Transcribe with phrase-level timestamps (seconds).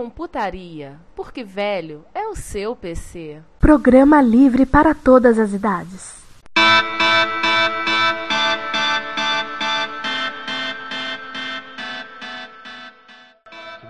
[0.00, 3.42] Retrocomputaria, porque velho é o seu PC.
[3.58, 6.19] Programa livre para todas as idades.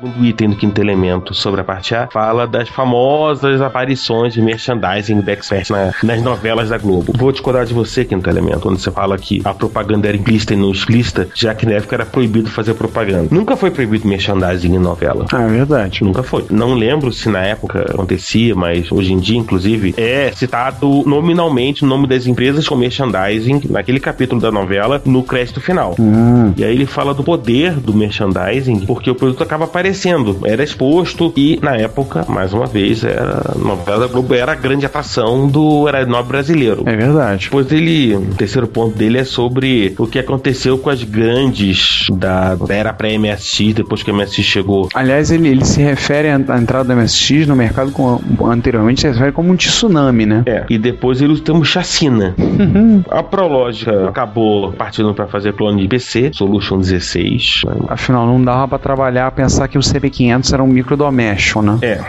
[0.00, 5.20] Segundo item do quinto elemento sobre a parte A, fala das famosas aparições de merchandising
[5.20, 7.12] do Expert na, nas novelas da Globo.
[7.14, 10.56] Vou discordar de você, quinto elemento, onde você fala que a propaganda era implícita e
[10.56, 13.28] não explícita, já que na época era proibido fazer propaganda.
[13.30, 15.26] Nunca foi proibido merchandising em novela.
[15.32, 16.02] Ah, é verdade.
[16.02, 16.46] Nunca foi.
[16.50, 21.86] Não lembro se na época acontecia, mas hoje em dia, inclusive, é citado nominalmente o
[21.86, 25.94] nome das empresas com merchandising naquele capítulo da novela no crédito final.
[25.98, 26.54] Hum.
[26.56, 29.89] E aí ele fala do poder do merchandising, porque o produto acaba aparecendo,
[30.44, 34.54] era exposto e na época, mais uma vez, era a novela da Globo era a
[34.54, 36.82] grande atração do nobre brasileiro.
[36.86, 37.44] É verdade.
[37.44, 42.54] Depois ele, o terceiro ponto dele é sobre o que aconteceu com as grandes da,
[42.54, 44.88] da era pré-MSX, depois que a MSX chegou.
[44.94, 49.32] Aliás, ele, ele se refere à entrada do MSX no mercado com, anteriormente, se refere
[49.32, 50.42] como um tsunami, né?
[50.46, 52.34] É, e depois ele usa o termo chacina.
[53.10, 57.62] a Prológica acabou partindo para fazer clone de PC, Solution 16.
[57.66, 57.74] né?
[57.88, 61.78] Afinal, não dava pra trabalhar, pensar que o CB500 era um microdoméstico, né?
[61.82, 62.00] É.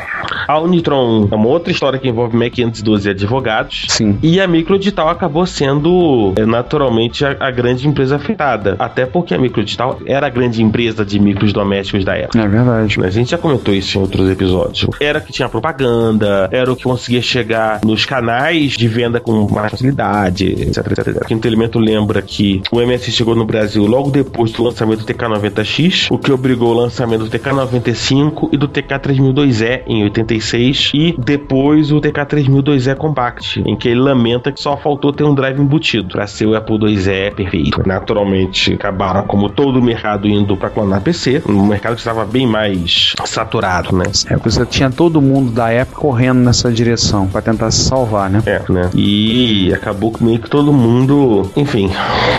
[0.47, 3.85] A Unitron é uma outra história que envolve Mac 512 advogados.
[3.89, 4.17] Sim.
[4.21, 8.75] E a Microdigital acabou sendo é, naturalmente a, a grande empresa afetada.
[8.77, 12.39] Até porque a Microdigital era a grande empresa de micros domésticos da época.
[12.39, 13.03] É verdade.
[13.03, 14.87] A gente já comentou isso em outros episódios.
[14.99, 19.71] Era que tinha propaganda, era o que conseguia chegar nos canais de venda com mais
[19.71, 21.25] facilidade, etc, etc, etc.
[21.25, 26.07] Quinto elemento lembra que o MS chegou no Brasil logo depois do lançamento do TK90X,
[26.09, 27.29] o que obrigou o lançamento do
[27.67, 34.51] TK95 e do TK3002E em 86 e depois o TK3002E Compact, em que ele lamenta
[34.51, 37.81] que só faltou ter um drive embutido para ser o Apple IIe perfeito.
[37.85, 42.47] Naturalmente, acabaram como todo o mercado indo para clonar PC, um mercado que estava bem
[42.47, 44.05] mais saturado, né?
[44.29, 48.41] É, você tinha todo mundo da época correndo nessa direção pra tentar se salvar, né?
[48.45, 48.89] É, né?
[48.93, 51.89] E acabou que meio que todo mundo, enfim,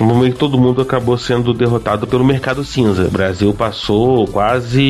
[0.00, 3.04] meio que todo mundo acabou sendo derrotado pelo mercado cinza.
[3.04, 4.83] O Brasil passou quase,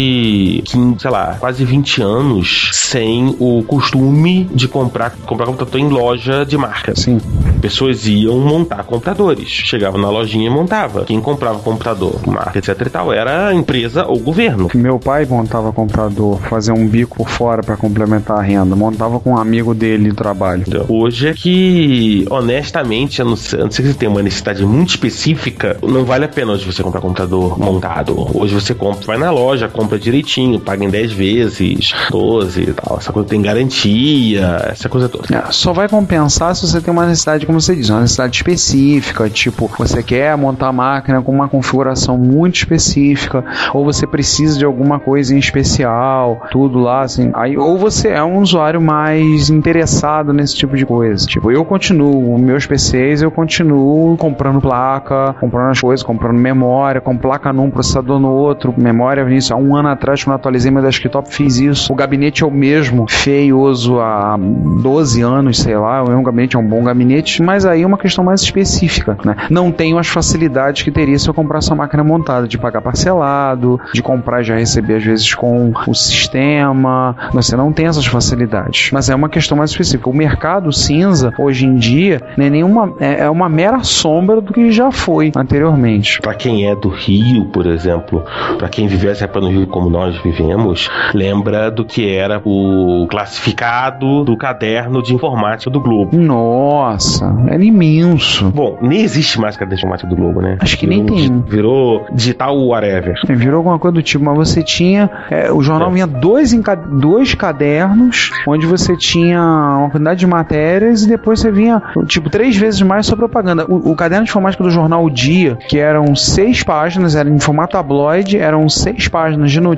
[0.64, 6.44] 15, sei lá, quase 20 anos sem o costume de comprar, comprar computador em loja
[6.44, 6.94] de marca.
[6.94, 7.20] Sim.
[7.60, 9.48] Pessoas iam montar computadores.
[9.48, 11.04] Chegavam na lojinha e montava.
[11.04, 14.68] Quem comprava computador, marca, etc e tal, era a empresa ou governo.
[14.74, 18.74] Meu pai montava computador, fazia um bico por fora pra complementar a renda.
[18.74, 20.62] Montava com um amigo dele do trabalho.
[20.62, 20.86] Entendeu?
[20.88, 24.64] Hoje é que, honestamente, a não ser, a não ser que você tenha uma necessidade
[24.64, 28.16] muito específica, não vale a pena hoje você comprar computador montado.
[28.34, 32.98] Hoje você compra, vai na loja, compra direitinho, paga em 10 vezes, 12 e tal.
[32.98, 35.34] Essa coisa tem garantia, essa coisa toda.
[35.34, 39.28] É, só vai compensar se você tem uma necessidade, como você diz, uma necessidade específica,
[39.30, 44.64] tipo, você quer montar a máquina com uma configuração muito específica, ou você precisa de
[44.64, 47.30] alguma coisa em especial, tudo lá, assim.
[47.34, 51.26] Aí, ou você é um usuário mais interessado nesse tipo de coisa.
[51.26, 57.16] Tipo, eu continuo, meus PCs, eu continuo comprando placa, comprando as coisas, comprando memória, com
[57.16, 59.54] placa num, processador no outro, memória nisso.
[59.54, 61.92] Há um ano atrás, quando atualizei meu desktop, fiz isso.
[61.92, 66.02] O gabinete é o mesmo, feioso há 12 anos, sei lá.
[66.02, 69.36] O mesmo gabinete é um bom gabinete, mas aí é uma questão mais específica, né?
[69.50, 73.80] Não tenho as facilidades que teria se eu comprasse uma máquina montada, de pagar parcelado,
[73.94, 77.16] de comprar e já receber às vezes com o sistema.
[77.32, 78.90] Você não tem essas facilidades.
[78.92, 80.10] Mas é uma questão mais específica.
[80.10, 82.92] O mercado cinza, hoje em dia, não é nenhuma.
[83.00, 86.20] É é uma mera sombra do que já foi anteriormente.
[86.20, 88.24] Pra quem é do Rio, por exemplo,
[88.58, 93.06] pra quem viveu essa época no Rio como nós vivemos, lembra do que era o
[93.10, 96.16] classificado do caderno de informática do Globo.
[96.16, 98.50] Nossa, Era imenso.
[98.50, 100.58] Bom, nem existe mais caderneta de informática do Globo, né?
[100.60, 101.40] Acho que nem Virou- tem.
[101.46, 103.14] Virou digital whatever.
[103.28, 105.10] É, Virou alguma coisa do tipo, mas você tinha.
[105.30, 105.92] é, o jornal É.
[105.92, 106.52] vinha dois,
[106.90, 112.56] dois cadernos, onde você tinha uma quantidade de matérias e depois você vinha, tipo, três
[112.56, 113.64] vezes mais só propaganda.
[113.68, 117.38] O, o caderno de informática do jornal O Dia, que eram seis páginas, era em
[117.38, 119.71] formato tabloide, eram seis páginas de notícia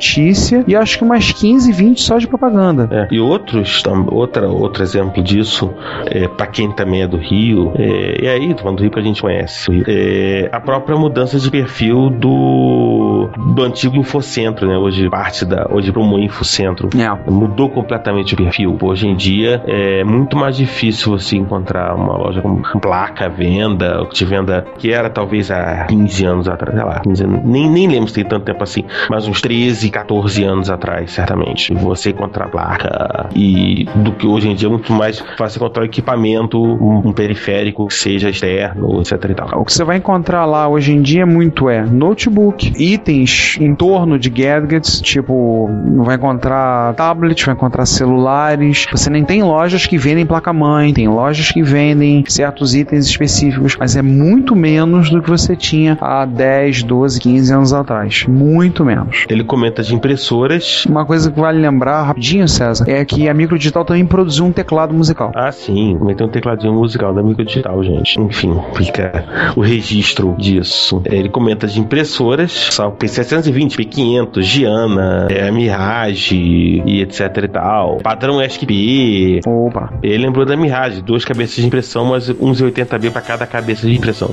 [0.66, 2.88] e acho que umas 15, 20 só de propaganda.
[2.90, 5.72] É, E outros, outra, outro exemplo disso,
[6.06, 8.98] é, para quem também é do Rio, é, e aí, tô falando do Rio que
[8.98, 14.76] a gente conhece, o é, a própria mudança de perfil do, do antigo Infocentro, né?
[14.76, 16.88] Hoje parte da, hoje para um Infocentro.
[16.96, 17.30] É.
[17.30, 18.76] Mudou completamente o perfil.
[18.80, 24.06] Hoje em dia é muito mais difícil você encontrar uma loja com placa, venda, ou
[24.06, 27.68] que te venda, que era talvez há 15 anos atrás, sei lá, 15 anos, nem,
[27.68, 31.72] nem lembro se tem tanto tempo assim, mas uns 13, 14 anos atrás, certamente.
[31.74, 36.62] Você encontrar placa e do que hoje em dia é muito mais fácil encontrar equipamento,
[36.62, 39.60] um, um periférico que seja externo, etc e tal.
[39.60, 44.18] O que você vai encontrar lá hoje em dia muito é notebook, itens em torno
[44.18, 48.86] de gadgets, tipo, vai encontrar tablet, vai encontrar celulares.
[48.90, 53.96] Você nem tem lojas que vendem placa-mãe, tem lojas que vendem certos itens específicos, mas
[53.96, 58.24] é muito menos do que você tinha há 10, 12, 15 anos atrás.
[58.26, 59.24] Muito menos.
[59.28, 60.84] Ele comenta de impressoras.
[60.86, 64.94] Uma coisa que vale lembrar rapidinho, César, é que a Microdigital também produziu um teclado
[64.94, 65.32] musical.
[65.34, 68.20] Ah, sim, também tem um tecladinho musical da Micro Digital, gente.
[68.20, 71.02] Enfim, fica o registro disso.
[71.04, 76.36] Ele comenta de impressoras, só P720, P500, Giana, é, Mirage
[76.84, 77.98] e etc e tal.
[77.98, 79.40] Padrão ESC-P.
[79.46, 79.92] Opa.
[80.02, 84.30] Ele lembrou da Mirage, duas cabeças de impressão, mas 1180B para cada cabeça de impressão.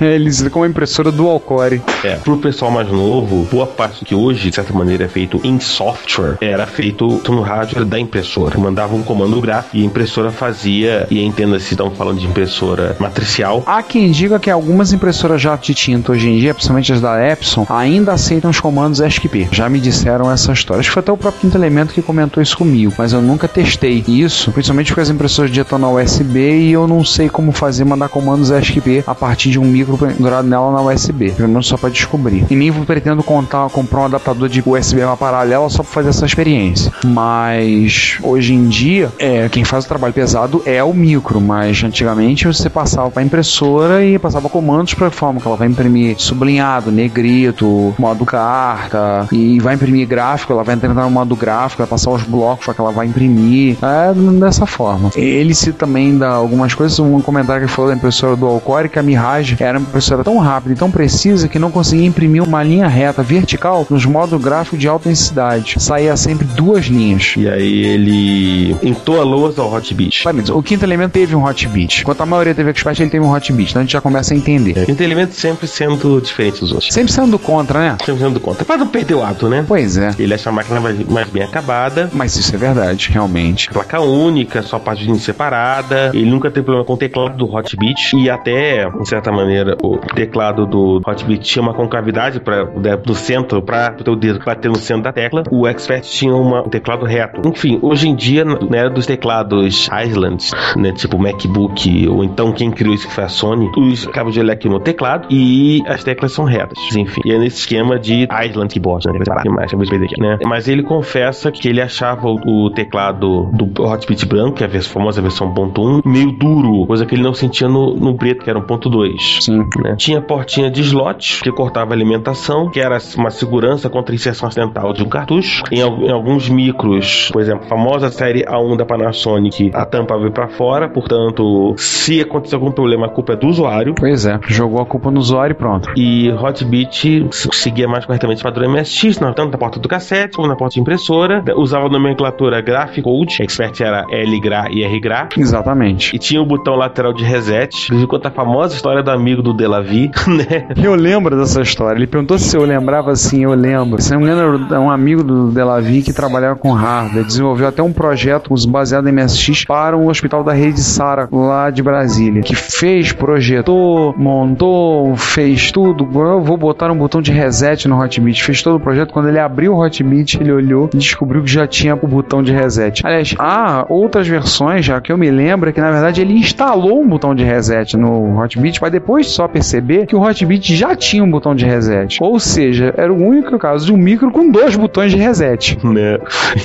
[0.00, 1.82] Eles com uma impressora dual core.
[2.02, 5.60] É, pro pessoal mais novo, boa parte do que hoje, de certa maneira, feito em
[5.60, 8.58] software, era feito no hardware da impressora.
[8.58, 13.62] Mandava um comando gráfico e a impressora fazia, e entenda-se, estão falando de impressora matricial.
[13.66, 17.22] Há quem diga que algumas impressoras jato de tinta hoje em dia, principalmente as da
[17.26, 19.48] Epson, ainda aceitam os comandos ESCP.
[19.50, 20.80] Já me disseram essa história.
[20.80, 23.48] Acho que foi até o próprio Quinto Elemento que comentou isso comigo, mas eu nunca
[23.48, 27.84] testei isso, principalmente porque as impressoras de na USB e eu não sei como fazer
[27.84, 31.32] mandar comandos ESCP a partir de um micro pendurado nela na USB.
[31.32, 32.44] Pelo menos só para descobrir.
[32.50, 36.26] E nem pretendo contar, comprar um adaptador de USB uma paralela só para fazer essa
[36.26, 36.92] experiência.
[37.04, 42.46] Mas hoje em dia, é, quem faz o trabalho pesado é o micro, mas antigamente
[42.46, 47.94] você passava para impressora e passava comandos para forma que ela vai imprimir sublinhado, negrito,
[47.98, 52.22] modo carta e vai imprimir gráfico, ela vai entrar no modo gráfico, vai passar os
[52.22, 53.76] blocos que ela vai imprimir.
[53.82, 55.10] É dessa forma.
[55.14, 58.98] Ele cita também dá algumas coisas, um comentário que falou da impressora do Alcore que
[58.98, 62.62] a Mirage era uma impressora tão rápida e tão precisa que não conseguia imprimir uma
[62.62, 65.76] linha reta vertical nos modos gráficos de alta densidade.
[65.78, 67.34] Saía sempre duas linhas.
[67.36, 70.24] E aí ele entoa louas ao Hot Beat.
[70.52, 72.00] O quinto elemento teve um hot beat.
[72.00, 73.70] Enquanto a maioria teve expert, ele teve um hot beat.
[73.70, 74.86] Então a gente já começa a entender.
[74.86, 76.92] Quinto elemento sempre sendo diferente dos outros.
[76.92, 77.96] Sempre sendo contra, né?
[78.04, 78.64] Sempre sendo conta.
[78.64, 79.64] Pra não perder o ato, né?
[79.66, 80.10] Pois é.
[80.18, 82.10] Ele acha a máquina mais, mais bem acabada.
[82.12, 83.68] Mas isso é verdade, realmente.
[83.70, 86.10] Placa única, só parte de separada.
[86.14, 88.16] Ele nunca teve problema com o teclado do Hotbit.
[88.16, 93.14] E até, de certa maneira, o teclado do Hotbit tinha uma concavidade pra, né, do
[93.14, 95.42] centro para o teu dedo bater no centro da tecla.
[95.50, 97.46] O Expert tinha uma, um teclado reto.
[97.48, 102.70] Enfim, hoje em dia, na era dos teclados Islands, né, tipo MacBook, ou então quem
[102.70, 106.32] criou isso que foi a Sony, os cabos de elec no teclado e as teclas
[106.32, 106.78] são retas.
[106.96, 109.18] Enfim, e é nesse esquema de Island Keyboard, né?
[109.42, 110.38] Que mais, acabei de perder aqui, né?
[110.44, 114.70] Mas ele confessa que ele achava o, o teclado do Hotbit branco, que é a
[114.70, 118.44] vers- famosa versão ponto .1, meio duro, coisa que ele não sentia no, no preto,
[118.44, 119.42] que era um ponto .2.
[119.42, 119.64] Sim.
[119.82, 119.94] né?
[119.96, 124.92] Tinha portinha de slot que cortava a alimentação, que era uma segurança contra inserção acidental
[124.92, 125.62] de um cartucho.
[125.70, 130.32] Em, em alguns micros, por exemplo, a famosa série A1 da Panasonic, a tampa veio
[130.32, 133.94] para fora, portanto, se acontecer algum problema, a culpa é do usuário.
[133.94, 134.38] Pois é.
[134.48, 135.90] Jogou a culpa no usuário e pronto.
[135.96, 140.56] E Hotbit seguia mais corretamente o padrão MSX, tanto na porta do cassete como na
[140.56, 141.42] porta de impressora.
[141.56, 145.28] Usava a nomenclatura Graphic-Code, Expert era LGRA e RGRA.
[145.36, 146.14] Exatamente.
[146.14, 147.74] E tinha o botão lateral de reset.
[147.84, 150.68] Inclusive, conta a famosa história do amigo do Delavi, né?
[150.82, 151.98] Eu lembro dessa história.
[151.98, 154.00] Ele perguntou se eu lembrava assim, eu lembro.
[154.14, 157.24] Não me engano, é um amigo do Delavi que trabalhava com hardware.
[157.24, 161.82] Desenvolveu até um projeto baseado em MSX para um hospital da rede Sara, lá de
[161.82, 162.42] Brasília.
[162.42, 166.08] Que fez, projetou, montou, fez tudo.
[166.14, 168.42] Eu vou botar um botão de reset no Hotbit.
[168.42, 169.12] Fez todo o projeto.
[169.12, 172.52] Quando ele abriu o Hotbit, ele olhou e descobriu que já tinha o botão de
[172.52, 173.04] reset.
[173.04, 177.08] Aliás, há outras versões, já que eu me lembro, que na verdade ele instalou um
[177.08, 181.30] botão de reset no Hotbit, para depois só perceber que o Hotbit já tinha um
[181.30, 182.18] botão de reset.
[182.20, 185.78] Ou seja, era o único caso de um micro com dois botões de reset.
[185.84, 186.18] né?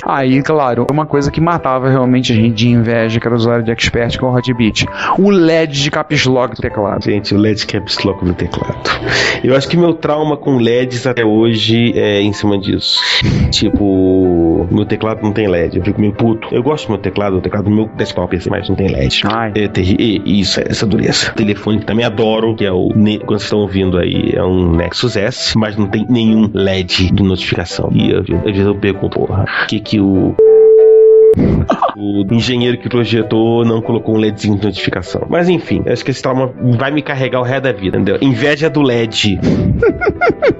[0.04, 3.64] Aí, claro, uma coisa que matava realmente a gente de inveja, que era o usuário
[3.64, 4.86] de expert com o Hotbit.
[5.18, 7.04] o LED de caps lock do teclado.
[7.04, 8.90] Gente, o LED caps lock no teclado.
[9.42, 13.00] Eu acho que meu trauma com LEDs até hoje é em cima disso.
[13.50, 15.78] Tipo, meu teclado não tem LED.
[15.78, 16.48] Eu fico meio puto.
[16.52, 19.22] Eu gosto do meu teclado, o teclado do meu desktop, assim, mas não tem LED.
[19.24, 19.52] Ai.
[19.54, 20.22] É terrível.
[20.24, 21.32] Isso, essa dureza.
[21.32, 22.88] Telefone que também adoro, que é o.
[22.90, 27.22] Quando vocês estão ouvindo aí, é um Nexus S, mas não tem nenhum LED de
[27.30, 27.90] notificação.
[27.92, 30.34] E eu, às vezes eu pergunto, porra, o que que o.
[31.96, 35.26] O engenheiro que projetou não colocou um LEDzinho de notificação.
[35.28, 38.18] Mas enfim, acho que esse trauma vai me carregar o resto da vida, entendeu?
[38.22, 39.38] Inveja do LED.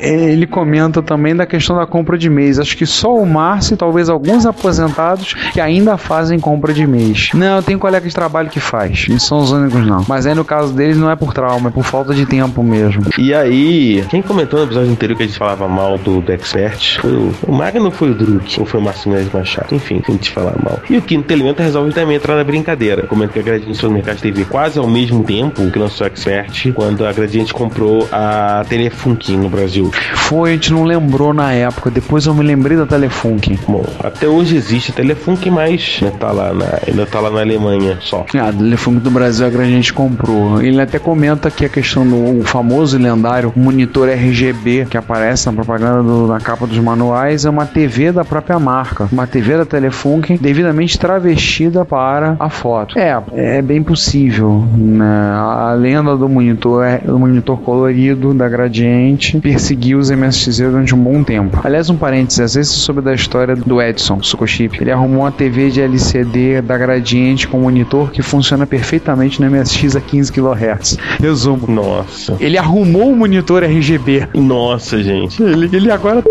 [0.00, 2.58] É, Ele comenta também da questão da compra de mês.
[2.58, 7.30] Acho que só o Márcio e talvez alguns aposentados que ainda fazem compra de mês.
[7.34, 9.06] Não, tem colega de trabalho que faz.
[9.08, 10.04] Eles são os únicos, não.
[10.08, 13.04] Mas aí no caso deles não é por trauma, é por falta de tempo mesmo.
[13.18, 17.00] E aí, quem comentou no episódio anterior que a gente falava mal do, do Expert
[17.00, 18.60] foi o, o Magno ou foi o Druk?
[18.60, 19.74] Ou foi o Marcinho Machado?
[19.74, 20.80] Enfim, a gente falar mal.
[20.88, 23.06] E o Quinto Elemento resolve também entrar na brincadeira.
[23.06, 27.06] Comenta que a Gradiente Supermercado teve quase ao mesmo tempo que lançou o Expert, quando
[27.06, 28.64] a Gradiente comprou a
[29.04, 29.90] Telefunken no Brasil.
[30.14, 31.90] Foi, a gente não lembrou na época.
[31.90, 33.58] Depois eu me lembrei da Telefunk.
[33.68, 37.40] Bom, até hoje existe a Telefunken, mas ainda tá lá na, ainda tá lá na
[37.40, 38.24] Alemanha só.
[38.38, 40.62] Ah, do Telefunk do Brasil a gente comprou.
[40.62, 45.52] Ele até comenta que a questão do famoso e lendário monitor RGB que aparece na
[45.52, 49.08] propaganda do- na capa dos manuais é uma TV da própria marca.
[49.12, 52.98] Uma TV da Telefunken devidamente travestida para a foto.
[52.98, 54.64] É, é bem possível.
[54.76, 55.04] Né?
[55.36, 58.93] A lenda do monitor, é- do monitor colorido da Gradiente
[59.40, 61.60] perseguiu os MSX durante um bom tempo.
[61.62, 64.78] Aliás, um parênteses, às vezes soube da história do Edson Sukochip.
[64.80, 69.96] Ele arrumou uma TV de LCD da Gradiente com monitor que funciona perfeitamente no MSX
[69.96, 70.98] a 15 kHz.
[71.20, 71.66] Resumo.
[71.66, 72.36] Nossa.
[72.40, 74.28] Ele arrumou o monitor RGB.
[74.34, 75.42] Nossa, gente.
[75.42, 76.22] Ele, ele agora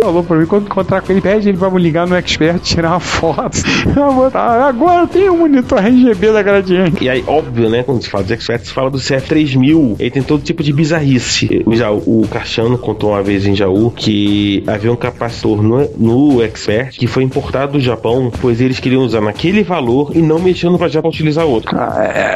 [0.00, 2.90] falou pra mim, quando encontrar com ele, pede ele pra me ligar no Expert, tirar
[2.90, 3.58] uma foto.
[4.14, 7.04] Botar, agora tem um monitor RGB da Gradiente.
[7.04, 7.82] E aí, óbvio, né?
[7.82, 9.96] Quando se fala dos experts, se fala do CF3000.
[9.98, 11.64] Ele tem todo tipo de bizarrice.
[11.72, 16.96] Já o Cachano contou uma vez em Jaú que havia um capacitor no, no Expert
[16.96, 20.88] que foi importado do Japão, pois eles queriam usar naquele valor e não mexendo pra
[21.04, 21.76] utilizar outro.
[21.76, 21.94] Ah,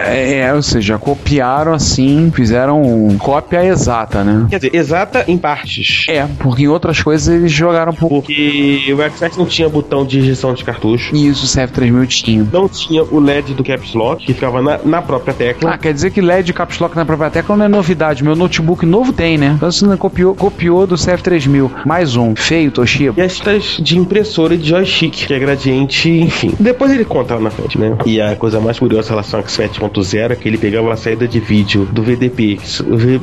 [0.08, 2.82] É, é, ou seja, copiaram assim, fizeram
[3.18, 4.46] cópia exata, né?
[4.50, 6.06] Quer dizer, exata em partes.
[6.08, 8.08] É, porque em outras coisas eles jogaram por.
[8.08, 11.14] Porque o Expert não tinha botão de injeção de cartucho.
[11.14, 12.48] E isso o CF3000 tinha.
[12.52, 15.72] Não tinha o LED do Caps Lock, que ficava na, na própria tecla.
[15.72, 18.22] Ah, quer dizer que LED Caps Lock na própria tecla não é novidade.
[18.22, 19.54] Meu notebook novo tem, né?
[19.56, 21.70] Então você não copiou, copiou do CF3000.
[21.84, 22.34] Mais um.
[22.34, 23.20] Feio, Toshiba.
[23.20, 23.40] E as
[23.80, 26.52] de impressora e de joystick, que é gradiente, enfim.
[26.58, 27.96] Depois ele conta lá na frente, né?
[28.06, 31.26] E a coisa mais curiosa em relação ao X7.0 é que ele pegava a saída
[31.26, 32.58] de vídeo do VDP,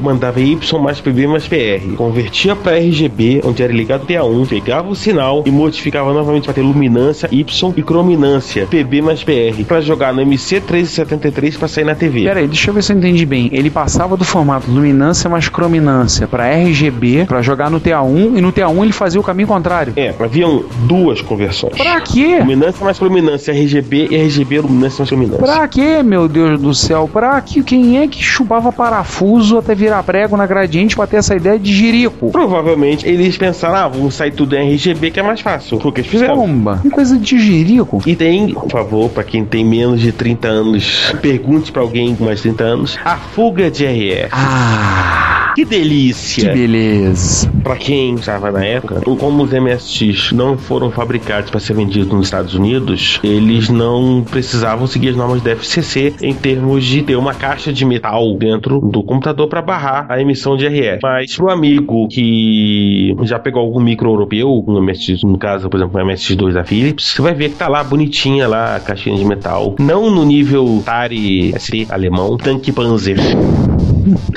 [0.02, 4.96] mandava Y mais PB mais PR, convertia para RGB, onde era ligado TA1, pegava o
[4.96, 10.14] sinal e modificava novamente para ter luminância Y e crominância, PB mais PR, para jogar
[10.14, 12.24] no MC1373 para sair na TV.
[12.24, 13.50] Pera aí, deixa eu ver se eu entendi bem.
[13.52, 18.52] Ele passava do formato luminância mais crominância para RGB para jogar no TA1 e no
[18.52, 19.94] TA1 ele fazia o caminho contrário.
[19.96, 21.76] É, haviam duas conversões.
[21.76, 22.38] Pra quê?
[22.40, 25.46] Luminância mais luminância, RGB e RGB luminância mais luminância.
[25.46, 27.10] Pra quê, meu Deus do céu?
[27.12, 31.36] Pra que quem é que chupava parafuso até virar prego na gradiente pra ter essa
[31.36, 32.32] ideia de jirico?
[32.32, 35.80] Provavelmente eles pensaram, ah, vamos sair tudo em RGB que é mais fácil.
[35.80, 36.36] Foi o que eles fizeram.
[36.36, 36.80] Bomba.
[36.82, 38.02] Que coisa de jirico.
[38.06, 42.26] E tem, por favor, pra quem tem menos de 30 anos, pergunte pra alguém com
[42.26, 44.30] mais de 30 anos, a fuga de RF.
[44.32, 46.54] Ah, Que que delícia!
[46.54, 47.50] beleza.
[47.64, 52.28] Pra quem estava na época, como os MSX não foram fabricados para ser vendidos nos
[52.28, 57.34] Estados Unidos, eles não precisavam seguir as normas da FCC em termos de ter uma
[57.34, 61.00] caixa de metal dentro do computador para barrar a emissão de RF.
[61.02, 66.02] Mas pro amigo que já pegou algum micro europeu, um MSX, no caso, por exemplo,
[66.02, 69.26] um MSX2 da Philips, você vai ver que tá lá bonitinha lá a caixinha de
[69.26, 69.76] metal.
[69.80, 73.18] Não no nível Tari ST alemão, tanque Panzer.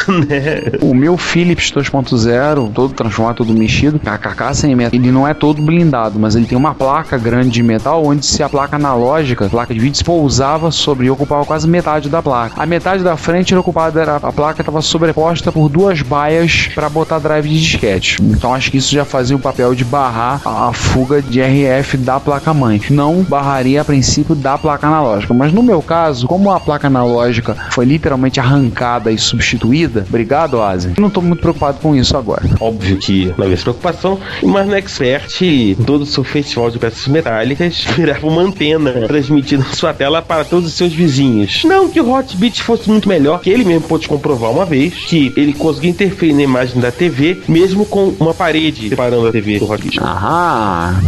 [0.80, 5.34] O meu Philips 2.0, todo transformado, todo mexido, a carcaça em metal, ele não é
[5.34, 9.48] todo blindado, mas ele tem uma placa grande de metal, onde se a placa analógica,
[9.48, 12.60] placa de vídeo, se pousava sobre e ocupava quase metade da placa.
[12.60, 16.88] A metade da frente era ocupada, era, a placa estava sobreposta por duas baias para
[16.88, 18.18] botar drive de disquete.
[18.20, 21.96] Então acho que isso já fazia o papel de barrar a, a fuga de RF
[21.98, 22.80] da placa-mãe.
[22.90, 25.34] Não barraria a princípio da placa analógica.
[25.34, 29.69] Mas no meu caso, como a placa analógica foi literalmente arrancada e substituída
[30.08, 30.92] Obrigado, Asa.
[30.98, 32.42] Não tô muito preocupado com isso agora.
[32.60, 35.40] Óbvio que não havia essa preocupação, mas no Expert,
[35.86, 40.66] todo o seu festival de peças metálicas virava uma antena transmitindo sua tela para todos
[40.66, 41.62] os seus vizinhos.
[41.64, 45.32] Não que o Hotbit fosse muito melhor, que ele mesmo pôde comprovar uma vez que
[45.36, 49.70] ele conseguia interferir na imagem da TV, mesmo com uma parede separando a TV do
[49.70, 49.98] Hotbit.
[50.02, 51.00] Ah,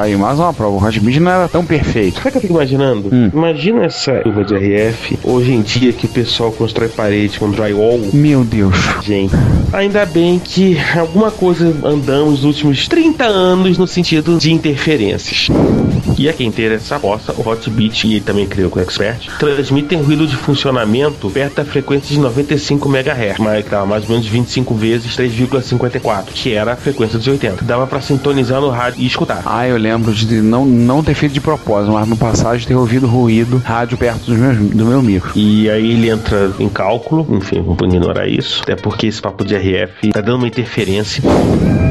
[0.00, 0.76] aí mais uma prova.
[0.76, 2.16] O Hotbit não era tão perfeito.
[2.16, 3.08] Sabe o que eu fico imaginando?
[3.12, 3.30] Hum.
[3.32, 8.00] Imagina essa curva de RF hoje em dia que o pessoal constrói parede com drywall.
[8.12, 8.74] Meu Deus.
[9.02, 9.34] Gente,
[9.72, 15.48] ainda bem que alguma coisa andamos nos últimos 30 anos no sentido de interferências.
[16.18, 19.28] E a quem ter essa aposta, o Hotbit e ele também criou com o Expert,
[19.38, 24.26] transmitem ruído de funcionamento perto da frequência de 95 MHz, mas dava mais ou menos
[24.26, 27.64] 25 vezes 3,54, que era a frequência dos 80.
[27.64, 29.42] Dava para sintonizar no rádio e escutar.
[29.46, 33.06] Ah, eu lembro de não, não ter feito de propósito, mas no passado ter ouvido
[33.06, 35.30] ruído rádio perto dos meus, do meu micro.
[35.36, 39.54] E aí ele entra em cálculo, enfim, vamos ignorar isso, até porque esse papo de
[39.54, 41.22] RF tá dando uma interferência.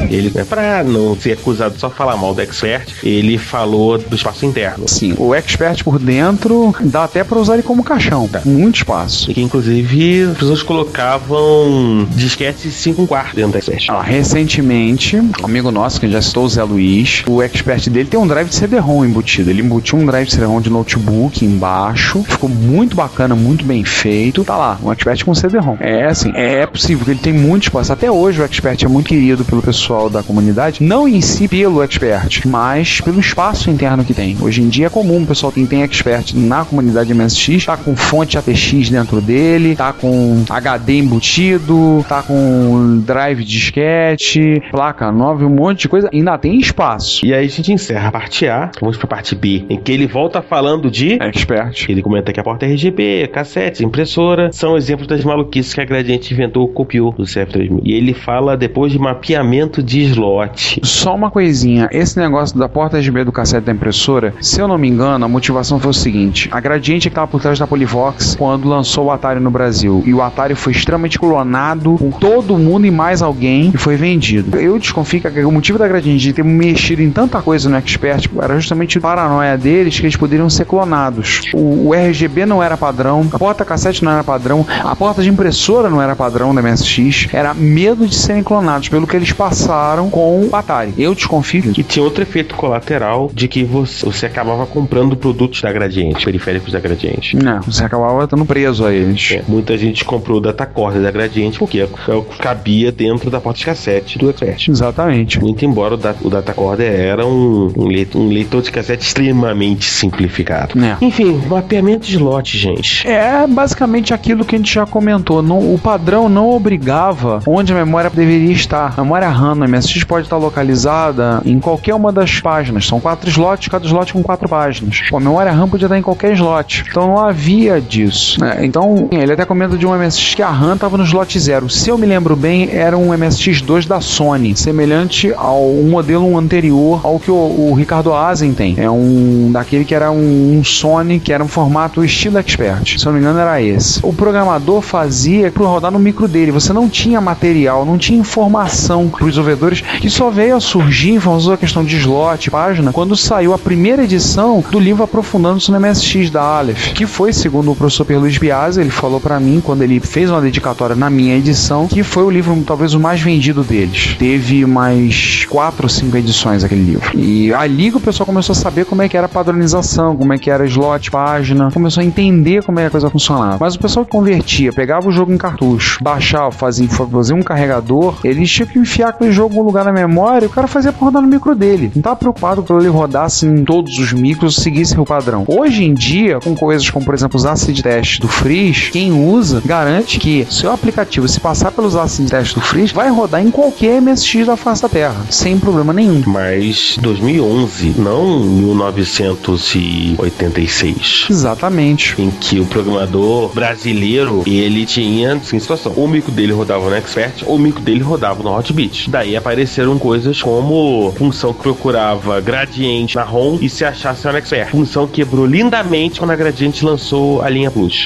[0.10, 4.46] Ele, é pra não ser acusado só falar mal do Expert, ele falou do espaço
[4.46, 4.88] interno.
[4.88, 8.28] Sim, o Expert por dentro dá até para usar ele como caixão.
[8.28, 8.42] Tá.
[8.46, 9.30] Muito espaço.
[9.32, 13.88] E que inclusive as pessoas colocavam disquete 5 quartos dentro do Expert.
[13.90, 18.20] Ah, recentemente, um amigo nosso, que já citou o Zé Luiz, o expert dele tem
[18.20, 19.50] um drive de CD-ROM embutido.
[19.50, 22.24] Ele embutiu um drive de CD-ROM de notebook embaixo.
[22.24, 24.44] Ficou muito bacana, muito bem feito.
[24.44, 25.78] Tá lá, um expert com CD-ROM.
[25.80, 27.94] É assim, é possível que ele tem muito espaço.
[27.94, 30.84] Até hoje o expert é muito querido pelo pessoal da comunidade.
[30.84, 34.38] Não em si pelo expert, mas pelo espaço interno que tem.
[34.42, 37.96] Hoje em dia é comum o pessoal tem, tem expert na comunidade MSX, tá com
[37.96, 45.50] fonte ATX dentro dele, tá com HD embutido, tá com drive disquete, placa nova, um
[45.50, 46.10] monte de coisa.
[46.14, 47.26] Ainda tem espaço.
[47.26, 50.08] E aí a gente encerra a parte A, vamos pra parte B, em que ele
[50.08, 51.18] volta falando de.
[51.22, 51.90] Expert.
[51.90, 56.34] Ele comenta que a porta RGB, cassete, impressora são exemplos das maluquices que a Gradiente
[56.34, 57.82] inventou ou copiou do CF3000.
[57.84, 60.80] E ele fala depois de mapeamento de slot.
[60.84, 63.97] Só uma coisinha, esse negócio da porta RGB do cassete da impressora,
[64.42, 67.60] se eu não me engano, a motivação foi o seguinte: a Gradiente estava por trás
[67.60, 70.04] da Polivox quando lançou o Atari no Brasil.
[70.06, 74.58] E o Atari foi extremamente clonado com todo mundo e mais alguém e foi vendido.
[74.58, 78.30] Eu desconfio que o motivo da Gradiente de ter mexido em tanta coisa no Expert
[78.42, 81.42] era justamente a paranoia deles que eles poderiam ser clonados.
[81.54, 85.30] O, o RGB não era padrão, a porta cassete não era padrão, a porta de
[85.30, 87.27] impressora não era padrão da MSX.
[87.34, 90.94] Era medo de serem clonados pelo que eles passaram com o Atari.
[90.98, 91.74] Eu desconfio.
[91.77, 96.72] E tinha outro efeito colateral de que você, você acabava comprando produtos da Gradiente, periféricos
[96.72, 97.35] da Gradiente.
[97.35, 99.31] Não, você acabava estando preso a eles.
[99.31, 103.40] É, muita gente comprou o datacorder da Gradiente porque é o que cabia dentro da
[103.40, 104.70] porta de cassete do Expert.
[104.70, 105.40] Exatamente.
[105.40, 109.85] Muito embora o, da, o datacorder era um, um, leitor, um leitor de cassete extremamente
[109.85, 110.74] simplificado.
[110.83, 110.98] É.
[111.01, 113.07] Enfim, mapeamento de slot, gente.
[113.07, 115.42] É basicamente aquilo que a gente já comentou.
[115.42, 118.94] Não, o padrão não obrigava onde a memória deveria estar.
[118.98, 122.85] A memória RAM no MSX pode estar localizada em qualquer uma das páginas.
[122.85, 125.01] São quatro slots, cada slot com quatro páginas.
[125.09, 126.83] Pô, a memória RAM podia estar em qualquer slot.
[126.90, 128.40] Então não havia disso.
[128.40, 128.59] né?
[128.61, 131.70] Então, ele até comenta de um MSX que a RAM estava no slot zero.
[131.70, 137.01] Se eu me lembro bem, era um MSX2 da Sony, semelhante ao um modelo anterior
[137.03, 138.75] ao que o, o Ricardo Azen tem.
[138.77, 142.98] É um daquele que era um, um Sony que era um formato estilo Expert.
[142.98, 144.00] Se eu não me engano, era esse.
[144.03, 146.51] O programador fazia para rodar no micro dele.
[146.51, 151.11] Você não tinha material, não tinha informação para os desenvolvedores que só veio a surgir
[151.11, 155.72] em função da questão de slot, página, quando saiu a primeira edição do livro aprofundando-se
[155.72, 158.37] no MSX da Aleph, que foi, segundo o professor Pierre Luiz
[158.77, 162.29] ele falou para mim quando ele fez uma dedicatória na minha edição, que foi o
[162.29, 164.15] livro talvez o mais vendido deles.
[164.17, 167.11] Teve mais quatro ou cinco edições aquele livro.
[167.17, 170.33] E ali que o pessoal começou a saber como é que era a padronização, como
[170.33, 173.57] é que era slot, página, começou a entender como é que a coisa funcionava.
[173.59, 178.20] Mas o pessoal que convertia, pegava o jogo em cartucho, baixava, fazia, fazia um carregador,
[178.24, 180.91] eles tinham que enfiar aquele jogo em um lugar na memória e o cara fazia
[180.91, 181.91] pra rodar no micro dele.
[181.96, 185.46] Não tava preocupado que ele rodasse em todos os micros seguisse o padrão.
[185.48, 189.62] Hoje em dia, com coisas como, por exemplo, os acid tests do Freeze, quem usa
[189.66, 194.01] garante que seu aplicativo, se passar pelos acid tests do Freeze, vai rodar em qualquer
[194.01, 196.24] MSX da face da Terra, sem problema nenhum.
[196.25, 201.27] Mas 2011, não 1986.
[201.29, 202.22] Exatamente.
[202.22, 205.94] Em que o programador brasileiro, ele tinha, assim, situação.
[205.94, 209.10] O mico dele rodava no Expert, ou o mico dele rodava no Hotbit.
[209.10, 213.24] Daí apareceram coisas como função que procurava gradiente na
[213.62, 214.72] E se achasse no Expert.
[214.72, 218.06] Função quebrou lindamente quando a Gradiente lançou a linha Plus.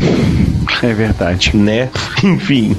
[0.82, 1.56] É verdade.
[1.56, 1.90] né?
[2.24, 2.76] Enfim.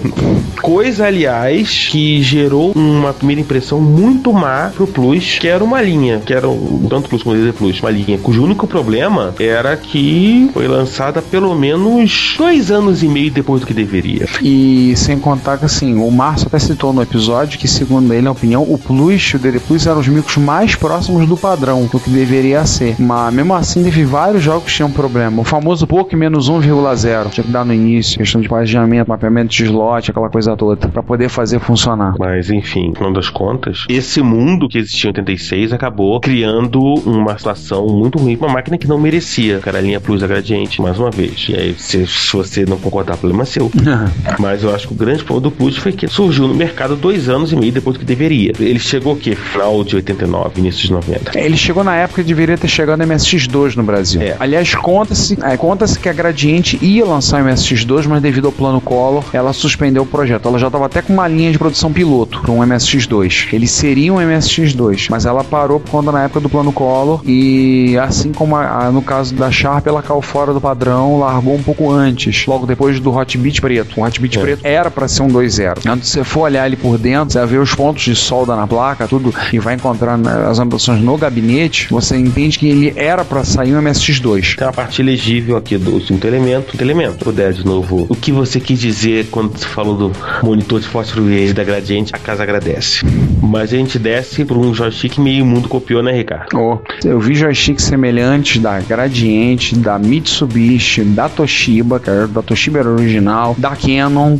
[0.60, 6.20] Coisa, aliás, que gerou uma primeira impressão muito má pro Plus, que era uma linha,
[6.24, 10.50] que era um, tanto Plus como DD Plus, uma linha cujo único problema era que
[10.52, 14.26] foi lançada pelo menos dois anos e meio depois do que deveria.
[14.40, 18.30] E sem contar que assim, o Márcio até citou no episódio que, segundo ele, na
[18.30, 21.98] opinião, o Plus e o DD Plus eram os micros mais próximos do padrão, do
[21.98, 22.96] que deveria ser.
[22.98, 25.40] Mas mesmo assim, teve vários jogos que tinham problema.
[25.40, 27.30] O famoso POC menos 1,0.
[27.30, 27.81] Tinha que dar no início,
[28.16, 32.14] questão de paginamento, mapeamento de slot, aquela coisa toda, pra poder fazer funcionar.
[32.18, 37.86] Mas enfim, no das contas, esse mundo que existia em 86 acabou criando uma situação
[37.86, 39.60] muito ruim pra uma máquina que não merecia.
[39.64, 41.46] Era a linha Plus a Gradiente, mais uma vez.
[41.48, 43.70] E aí, se, se você não concordar, problema é seu.
[44.38, 47.28] Mas eu acho que o grande problema do Plus foi que surgiu no mercado dois
[47.28, 48.52] anos e meio depois do que deveria.
[48.58, 49.34] Ele chegou o quê?
[49.34, 51.38] Final de 89, início de 90.
[51.38, 54.20] Ele chegou na época que deveria ter chegado no MSX2 no Brasil.
[54.20, 54.36] É.
[54.38, 58.80] Aliás, conta-se é, conta que a Gradiente ia lançar o MSX2, mas devido ao plano
[58.80, 60.48] Collor, ela suspendeu o projeto.
[60.48, 63.48] Ela já estava até com uma linha de produção piloto para um MSX2.
[63.52, 67.96] Ele seria um MSX2, mas ela parou por conta na época do plano Collor e
[67.98, 71.62] assim como a- a- no caso da Sharp, ela caiu fora do padrão, largou um
[71.62, 74.00] pouco antes, logo depois do Hot Beat preto.
[74.00, 74.40] O Hot Beat É.
[74.40, 75.80] preto era para ser um 2.0.
[75.82, 78.66] Quando você for olhar ali por dentro, você vai ver os pontos de solda na
[78.66, 83.24] placa, tudo, e vai encontrar né, as anotações no gabinete, você entende que ele era
[83.24, 84.56] para sair um MSX2.
[84.56, 86.70] Tem uma parte legível aqui do quinto elemento.
[86.72, 87.32] Quinto elemento.
[87.52, 88.06] Puder de novo.
[88.08, 90.12] O que você quis dizer quando falou do
[90.42, 93.04] monitor de fósforo verde da Gradiente, a casa agradece.
[93.42, 96.56] Mas a gente desce por um joystick meio mundo copiou, né, Ricardo?
[96.56, 102.78] Oh, eu vi joysticks semelhantes da Gradiente, da Mitsubishi, da Toshiba, que era, da Toshiba
[102.78, 104.38] era original, da Canon,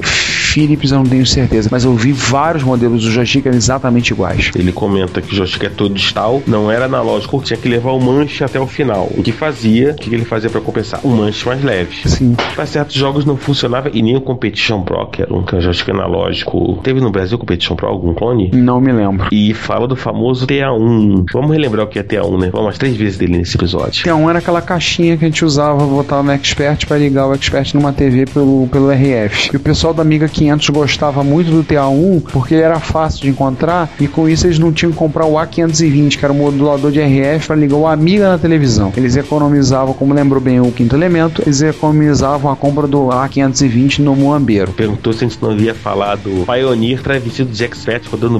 [0.52, 4.50] Philips eu não tenho certeza, mas eu vi vários modelos do joystick exatamente iguais.
[4.54, 8.00] Ele comenta que o joystick é todo digital, não era analógico, tinha que levar o
[8.00, 9.10] manche até o final.
[9.16, 11.00] O que fazia, o que ele fazia pra compensar?
[11.04, 12.06] Um manche mais leve.
[12.06, 12.36] Sim.
[12.54, 16.78] Para certos jogos não funcionava e nem o Competition Pro, que era um joystick analógico.
[16.82, 18.50] Teve no Brasil Competition Pro algum clone?
[18.52, 19.28] Não me lembro.
[19.32, 21.26] E fala do famoso TA1.
[21.32, 22.50] Vamos relembrar o que é TA1, né?
[22.52, 24.04] Vamos três vezes dele nesse episódio.
[24.04, 27.74] T1 era aquela caixinha que a gente usava, botava no Expert para ligar o Expert
[27.74, 29.50] numa TV pelo, pelo RF.
[29.52, 33.28] E o pessoal da Amiga 500 gostava muito do TA1 porque ele era fácil de
[33.28, 36.90] encontrar e com isso eles não tinham que comprar o A520, que era o modulador
[36.90, 38.92] de RF para ligar o Amiga na televisão.
[38.96, 44.14] Eles economizavam, como lembrou bem o quinto elemento, eles economizavam a compra do A520 no
[44.14, 44.72] Muambeiro.
[44.72, 48.38] Perguntou se a gente não havia falado Pioneer travestido de Expert rodando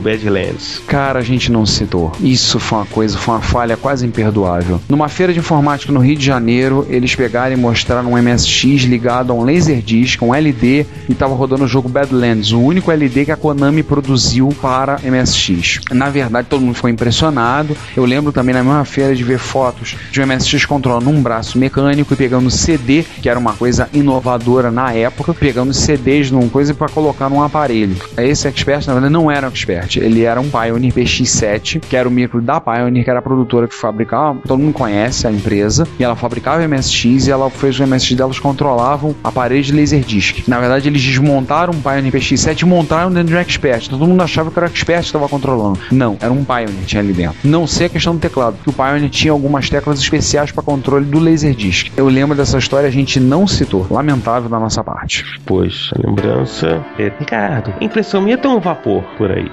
[0.87, 2.13] Cara, a gente não citou.
[2.21, 4.81] Isso foi uma coisa, foi uma falha quase imperdoável.
[4.89, 9.31] Numa feira de informática no Rio de Janeiro, eles pegaram e mostraram um MSX ligado
[9.31, 13.33] a um Laserdisc, um LD, e tava rodando o jogo Badlands, o único LD que
[13.33, 15.81] a Konami produziu para MSX.
[15.91, 17.77] Na verdade, todo mundo ficou impressionado.
[17.97, 21.59] Eu lembro também na mesma feira de ver fotos de um MSX controlando um braço
[21.59, 26.75] mecânico e pegando CD, que era uma coisa inovadora na época, pegando CDs numa coisa
[26.75, 27.97] para colocar num aparelho.
[28.17, 32.09] Esse Expert, na verdade, não era um Expert, ele era um Pioneer PX7, que era
[32.09, 35.87] o micro da Pioneer, que era a produtora que fabricava, todo mundo conhece a empresa,
[35.99, 40.49] e ela fabricava MSX e ela fez o MSX delas controlavam aparelhos de Laserdisc.
[40.49, 43.89] Na verdade, eles desmontaram um Pioneer PX7 e montaram dentro de um Expert.
[43.89, 45.79] Todo mundo achava que era o Expert que estava controlando.
[45.91, 47.37] Não, era um Pioneer que tinha ali dentro.
[47.45, 51.05] Não sei a questão do teclado, porque o Pioneer tinha algumas teclas especiais para controle
[51.05, 51.91] do Laserdisc.
[51.97, 53.87] Eu lembro dessa história, a gente não citou.
[53.91, 55.25] Lamentável da nossa parte.
[55.45, 57.13] Pois, a lembrança é.
[57.19, 59.51] Ricardo, a impressão minha tem um vapor por aí.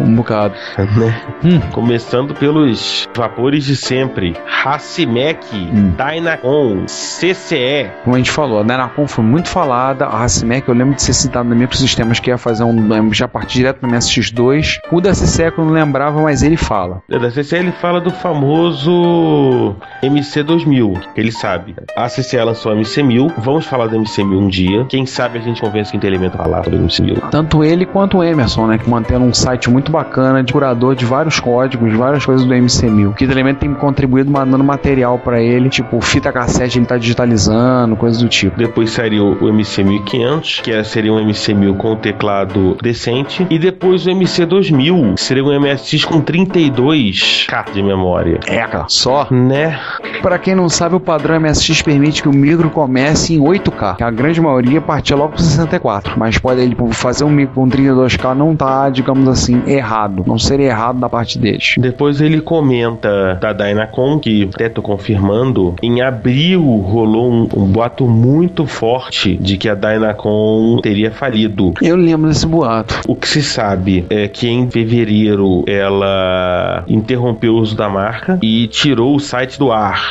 [0.00, 0.54] Um bocado.
[0.78, 1.22] né?
[1.44, 1.60] Hum.
[1.72, 5.92] Começando pelos vapores de sempre: Racimec, Hum.
[5.96, 7.90] Dynacon, CCE.
[8.04, 11.12] Como a gente falou, a Dynacon foi muito falada, a Racimec eu lembro de ser
[11.12, 14.78] citado no Microsistemas que ia fazer um já partir direto no MSX2.
[14.90, 17.02] O da CCE eu não lembrava, mas ele fala.
[17.08, 21.74] Da CCE ele fala do famoso MC2000, que ele sabe.
[21.96, 24.84] A CCE lançou a MC1000, vamos falar do MC1000 um dia.
[24.88, 27.30] Quem sabe a gente convence quem tem elemento a falar sobre o MC1000.
[27.30, 28.78] Tanto ele quanto o Emerson, né?
[28.78, 33.14] Que mantendo um site muito bacana de curador de vários códigos, várias coisas do MC1000.
[33.14, 38.20] Que elemento tem contribuído mandando material pra ele, tipo fita cassete ele tá digitalizando, coisas
[38.20, 38.56] do tipo.
[38.56, 43.46] Depois saiu o MC1500, que seria um MC1000 com teclado decente.
[43.50, 48.40] E depois o MC2000, que seria um MSX com 32K de memória.
[48.46, 49.26] É, cara, só.
[49.30, 49.78] Né?
[50.22, 53.96] Pra quem não sabe, o padrão MSX permite que o micro comece em 8K.
[53.96, 56.18] que A grande maioria partia logo pro 64.
[56.18, 60.24] Mas pode ele fazer um micro com 32K não tá, digamos assim, errado.
[60.26, 61.74] Não seria errado da parte deles.
[61.78, 68.06] Depois ele comenta da Dynacon, que até tô confirmando, em abril rolou um, um boato
[68.06, 71.72] muito forte de que a Dynacon teria falido.
[71.82, 73.00] Eu lembro desse boato.
[73.06, 78.66] O que se sabe é que em fevereiro ela interrompeu o uso da marca e
[78.68, 80.10] tirou o site do ar.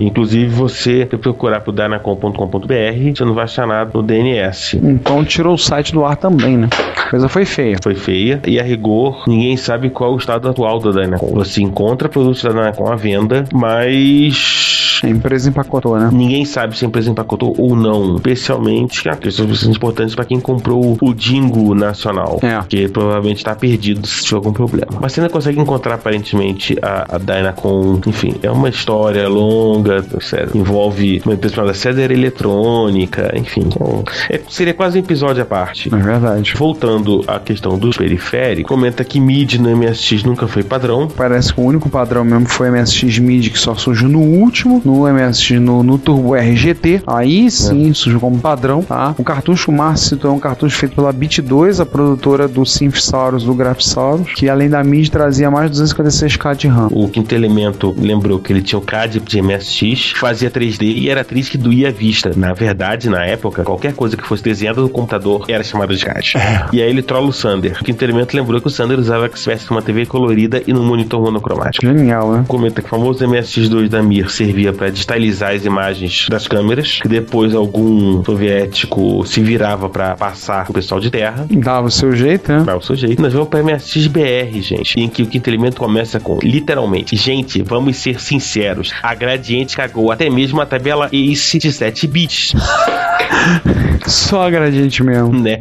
[0.00, 4.78] Inclusive, você se procurar por dynacom.com.br, você não vai achar nada no DNS.
[4.82, 6.68] Então tirou o site do ar também, né?
[6.96, 7.76] A coisa foi feia.
[7.82, 8.95] Foi feia e a rigor
[9.26, 11.32] ninguém sabe qual é o estado atual da Dynacom.
[11.34, 16.10] Você encontra produtos da Dynacom à venda, mas A empresa empacotou, né?
[16.12, 18.16] Ninguém sabe se a empresa empacotou ou não.
[18.16, 22.38] Especialmente a questões bastante importantes para quem comprou o Dingo nacional.
[22.42, 22.60] É.
[22.68, 24.98] Que provavelmente está perdido se tiver algum problema.
[25.00, 28.00] Mas você ainda consegue encontrar aparentemente a, a Dynacon.
[28.06, 33.62] Enfim, é uma história longa, sério, envolve uma empresa chamada Cedar Eletrônica, enfim.
[33.66, 35.92] Então, é- seria quase um episódio à parte.
[35.92, 36.54] É verdade.
[36.56, 41.08] Voltando à questão dos periféricos, comenta que MIDI no MSX nunca foi padrão.
[41.08, 45.02] Parece que o único padrão mesmo foi MSX MIDI que só surgiu no último, no
[45.12, 47.02] MSX, no, no Turbo RGT.
[47.06, 49.14] Aí sim surgiu como padrão, tá?
[49.18, 52.64] O cartucho que o Márcio citou é um cartucho feito pela Bit2, a produtora do
[52.64, 56.88] Synthosaurus, do Graphisaurus, que além da MIDI trazia mais de 256k de RAM.
[56.92, 61.22] O quinto elemento lembrou que ele tinha o CAD de MSX, fazia 3D e era
[61.22, 62.32] atriz que doía a vista.
[62.36, 66.34] Na verdade, na época, qualquer coisa que fosse desenhada no computador era chamada de CAD.
[66.72, 67.78] E aí ele trola o Sander.
[67.80, 71.20] O quinto elemento lembrou que o Sander usava XPS uma TV colorida e num monitor
[71.20, 71.84] monocromático.
[71.84, 72.44] Genial, né?
[72.46, 77.08] Comenta que o famoso MSX2 da Mir servia para digitalizar as imagens das câmeras, que
[77.08, 81.46] depois algum soviético se virava para passar o pessoal de terra.
[81.50, 82.62] Dava o seu jeito, né?
[82.64, 83.20] Para o seu jeito.
[83.20, 87.62] Nós vamos para MSX BR, gente, em que o quinto elemento começa com, literalmente, gente,
[87.62, 92.54] vamos ser sinceros, a Gradiente cagou até mesmo a tabela ACE de 7 bits,
[94.06, 95.32] Só a gradiente mesmo.
[95.32, 95.58] né?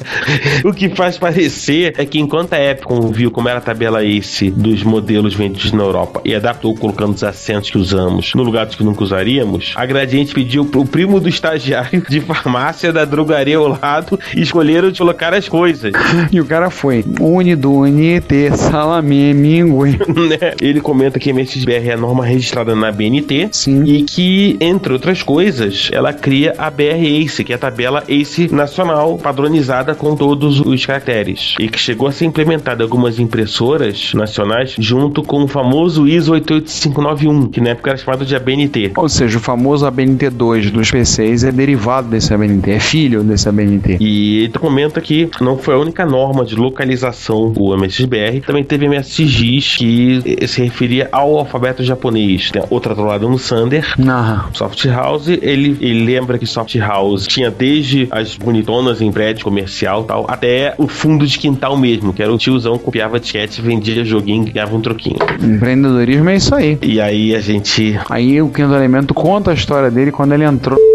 [0.63, 4.51] O que faz parecer é que enquanto a Epcom viu como era a tabela ACE
[4.51, 8.75] dos modelos vendidos na Europa e adaptou colocando os acentos que usamos no lugar dos
[8.75, 13.67] que nunca usaríamos, a Gradiente pediu pro primo do estagiário de farmácia da drogaria ao
[13.67, 15.93] lado e escolheram de colocar as coisas.
[16.31, 18.21] E o cara foi Unidune,
[18.55, 19.99] Salamé, Mingue.
[20.09, 20.53] né?
[20.59, 23.83] Ele comenta que a MSXBR é a norma registrada na BNT Sim.
[23.85, 28.53] e que, entre outras coisas, ela cria a BR ACE, que é a tabela ACE
[28.53, 34.13] nacional, padronizada com todos os caracteres, e que chegou a ser implementada em algumas impressoras
[34.13, 38.91] nacionais junto com o famoso ISO 88591, que na época era chamado de ABNT.
[38.95, 43.97] Ou seja, o famoso ABNT2 dos PCs é derivado desse ABNT, é filho desse ABNT.
[43.99, 48.87] E ele comenta que não foi a única norma de localização do MSXBR, também teve
[48.87, 52.51] MSX que se referia ao alfabeto japonês.
[52.51, 57.51] Tem outra trollada no Sander, Ah, Soft House, ele, ele lembra que Soft House tinha
[57.51, 62.33] desde as bonitonas em prédio comercial tal, até o fundo de quintal mesmo, que era
[62.33, 65.17] o tiozão que copiava disquete, vendia joguinho e ganhava um troquinho.
[65.41, 66.77] empreendedorismo é isso aí.
[66.81, 67.99] E aí a gente.
[68.09, 68.73] Aí o quinto
[69.13, 70.94] conta a história dele quando ele entrou.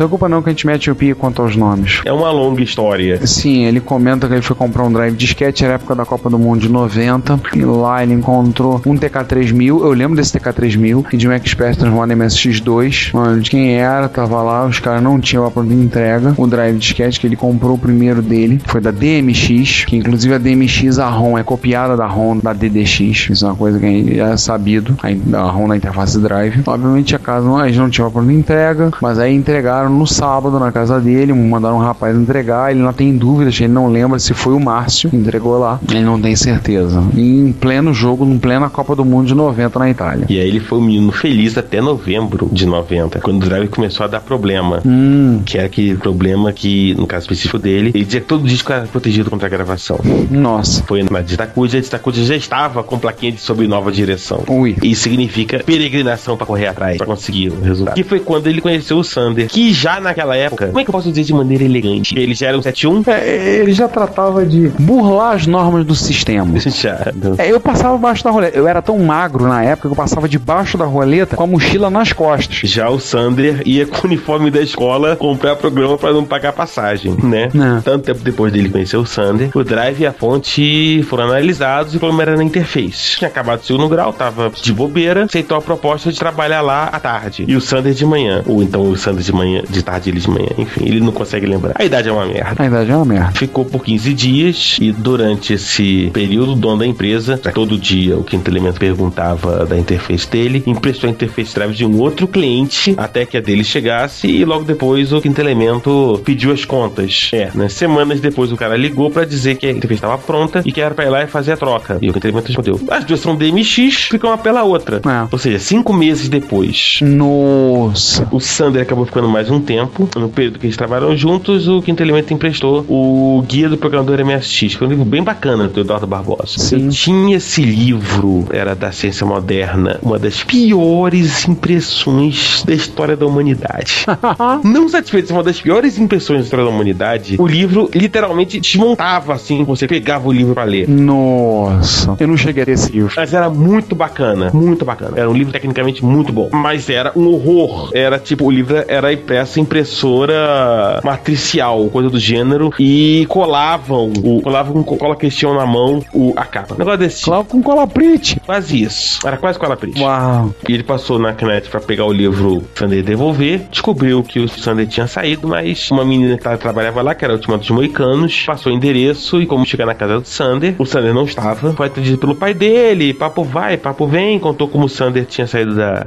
[0.00, 2.00] Não se preocupa não que a gente mete o pia quanto aos nomes.
[2.06, 3.20] É uma longa história.
[3.26, 6.38] Sim, ele comenta que ele foi comprar um drive disquete na época da Copa do
[6.38, 7.38] Mundo de 90.
[7.54, 9.66] E lá ele encontrou um TK3000.
[9.68, 11.04] Eu lembro desse TK3000.
[11.12, 13.12] E de um Expert transformado em MSX2.
[13.12, 14.64] Mano, de quem era, tava lá.
[14.64, 16.32] Os caras não tinham a pronta entrega.
[16.38, 19.84] O drive disquete que ele comprou o primeiro dele foi da DMX.
[19.84, 23.28] Que inclusive a DMX, a ROM é copiada da ROM da DDX.
[23.28, 24.96] Isso é uma coisa que é sabido.
[25.34, 26.62] A ROM da interface drive.
[26.66, 28.90] Obviamente a casa não, eles não tinham pronta entrega.
[29.02, 31.32] Mas aí entregaram no sábado na casa dele.
[31.32, 32.70] Mandaram um rapaz entregar.
[32.70, 35.80] Ele não tem dúvidas, ele não lembra se foi o Márcio que entregou lá.
[35.88, 37.02] Ele não tem certeza.
[37.14, 40.26] E em pleno jogo, em plena Copa do Mundo de 90 na Itália.
[40.28, 44.04] E aí ele foi um menino feliz até novembro de 90, quando o drive começou
[44.04, 44.80] a dar problema.
[44.84, 48.72] Hum, Que era aquele problema que, no caso específico dele, ele dizia que todo disco
[48.72, 49.98] era protegido contra a gravação.
[50.30, 50.82] nossa.
[50.84, 54.42] Foi na Ditacuja, a Ditacuja já estava com plaquinha de sob nova direção.
[54.48, 54.76] Ui.
[54.82, 57.94] Isso significa peregrinação pra correr atrás, pra conseguir o resultado.
[57.94, 60.92] Que foi quando ele conheceu o Sander, que já naquela época, como é que eu
[60.92, 62.18] posso dizer de maneira elegante?
[62.18, 63.02] Ele já era um 71?
[63.06, 66.58] É, ele já tratava de burlar as normas do sistema.
[66.58, 67.12] já.
[67.38, 68.56] É, eu passava debaixo da roleta.
[68.56, 71.90] Eu era tão magro na época que eu passava debaixo da roleta com a mochila
[71.90, 72.68] nas costas.
[72.68, 77.16] Já o Sander ia com o uniforme da escola comprar programa pra não pagar passagem,
[77.22, 77.44] né?
[77.44, 77.80] É.
[77.82, 81.96] Tanto tempo depois dele conhecer o Sander, o drive e a fonte foram analisados e
[81.96, 83.16] o problema era na interface.
[83.18, 87.00] Tinha acabado o segundo grau, tava de bobeira, aceitou a proposta de trabalhar lá à
[87.00, 87.44] tarde.
[87.46, 88.42] E o Sander de manhã.
[88.46, 90.48] Ou então o Sander de manhã, de tarde ele de manhã.
[90.58, 91.74] Enfim, ele não consegue lembrar.
[91.76, 92.62] A idade é uma merda.
[92.62, 93.32] A idade é uma merda.
[93.32, 98.24] Ficou por 15 dias e durante esse período o dono da empresa, todo dia o
[98.24, 103.24] quinto elemento perguntava da interface dele, emprestou a interface drive de um outro cliente até
[103.24, 107.30] que a dele chegasse e logo depois o quinto elemento pediu as contas.
[107.32, 107.68] É, né?
[107.68, 110.94] Semanas depois o cara ligou pra dizer que a interface estava pronta e que era
[110.94, 111.98] pra ir lá e fazer a troca.
[112.00, 114.96] E o quinto elemento respondeu: as duas são DMX, fica uma pela outra.
[114.96, 115.28] É.
[115.30, 116.98] Ou seja, cinco meses depois.
[117.02, 118.26] Nossa.
[118.30, 120.08] O Sander acabou ficando mais um tempo.
[120.16, 124.76] No período que eles trabalharam juntos, o Quinto Elemento emprestou o Guia do Programador MSX,
[124.76, 126.58] que é um livro bem bacana do Eduardo Barbosa.
[126.58, 126.86] Sim.
[126.86, 133.26] Eu tinha esse livro, era da ciência moderna, uma das piores impressões da história da
[133.26, 134.06] humanidade.
[134.64, 138.60] Não satisfeito de ser uma das piores impressões da história da humanidade, o livro literalmente
[138.60, 140.88] desmontava assim, você pegava o livro pra ler.
[140.88, 143.12] Nossa, eu não cheguei a esse livro.
[143.16, 145.12] Mas era muito bacana, muito bacana.
[145.16, 146.48] Era um livro tecnicamente muito bom.
[146.52, 147.90] Mas era um horror.
[147.94, 154.40] Era tipo, o livro era impresso em impressora matricial, coisa do gênero, e colavam, o,
[154.42, 156.74] colavam com cola questão na mão o, a capa.
[156.74, 157.30] Um negócio desse tipo.
[157.30, 158.40] Claro, com cola print.
[158.44, 159.26] Quase isso.
[159.26, 160.00] Era quase cola print.
[160.00, 160.54] Uau.
[160.68, 163.60] E ele passou na Knet pra pegar o livro Sander devolver.
[163.70, 167.36] Descobriu que o Sander tinha saído, mas uma menina que trabalhava lá, que era a
[167.36, 171.14] última dos moicanos, passou o endereço e como chegar na casa do Sander, o Sander
[171.14, 171.72] não estava.
[171.72, 175.74] Foi atendido pelo pai dele, papo vai, papo vem, contou como o Sander tinha saído
[175.74, 176.06] da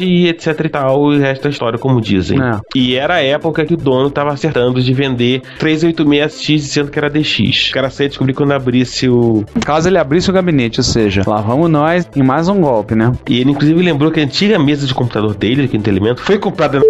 [0.00, 2.40] e etc e tal, e o resto da história, como dizem.
[2.40, 2.60] É.
[2.74, 7.10] E era a época que o dono tava acertando de vender 386X dizendo que era
[7.10, 7.70] DX.
[7.70, 9.44] O cara só ia descobrir quando abrisse o.
[9.64, 13.12] Caso ele abrisse o gabinete, ou seja, lá vamos nós em mais um golpe, né?
[13.28, 16.38] E ele, inclusive, lembrou que a antiga mesa de computador dele, do Quinto Elemento, foi
[16.38, 16.84] comprada na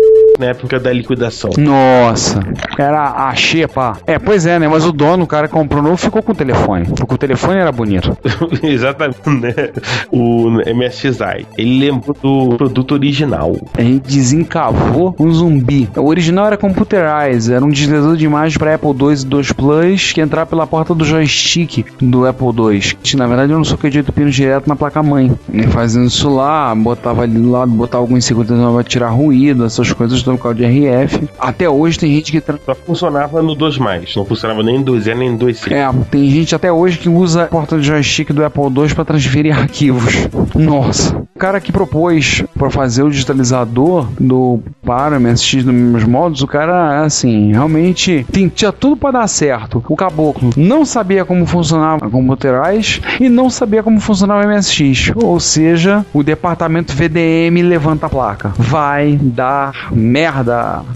[0.45, 1.51] época da liquidação.
[1.57, 2.41] Nossa,
[2.79, 3.99] era a xepa.
[4.07, 4.69] É, pois é, né?
[4.69, 6.87] Mas o dono, o cara que comprou novo, ficou com o telefone.
[6.87, 8.17] Porque o telefone era bonito.
[8.63, 9.71] Exatamente, né?
[10.11, 11.47] O MSXi.
[11.57, 13.57] Ele lembrou do produto original.
[13.77, 15.89] A gente desencavou um zumbi.
[15.97, 20.13] O original era Computerize, era um deslizador de imagem para Apple II e 2 Plus
[20.13, 22.81] que entrava pela porta do joystick do Apple II.
[23.03, 25.33] Que, na verdade, eu não soquei de 8 pinos direto na placa-mãe.
[25.71, 30.23] Fazendo isso lá, botava ali do lado, botava alguns segundos pra tirar ruído, essas coisas
[30.31, 31.29] local de RF.
[31.39, 33.79] Até hoje tem gente que tra- Só funcionava no 2,
[34.17, 35.73] não funcionava nem no 2E nem no 2C.
[35.73, 39.05] É, tem gente até hoje que usa a porta de joystick do Apple II para
[39.05, 40.15] transferir arquivos.
[40.55, 41.17] Nossa.
[41.35, 46.43] O cara que propôs para fazer o digitalizador do para o MSX dos mesmos modos,
[46.43, 49.83] o cara, assim, realmente tinha tudo para dar certo.
[49.89, 55.13] O caboclo não sabia como funcionava a Computerize e não sabia como funcionava o MSX.
[55.17, 58.53] Ou seja, o departamento VDM levanta a placa.
[58.57, 60.16] Vai dar merda.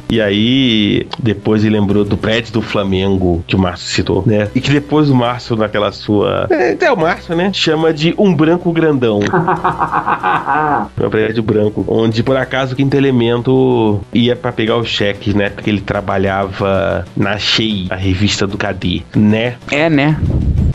[0.08, 4.48] E aí, depois ele lembrou do prédio do Flamengo que o Márcio citou, né?
[4.54, 6.46] E que depois o Márcio, naquela sua.
[6.50, 7.50] É, até o Márcio, né?
[7.52, 9.20] Chama de um branco grandão.
[11.00, 11.84] É um prédio branco.
[11.86, 15.48] Onde por acaso o quinto elemento ia pra pegar os cheques, né?
[15.48, 19.56] Porque ele trabalhava na Shei, a revista do KD, né?
[19.70, 20.16] É, né?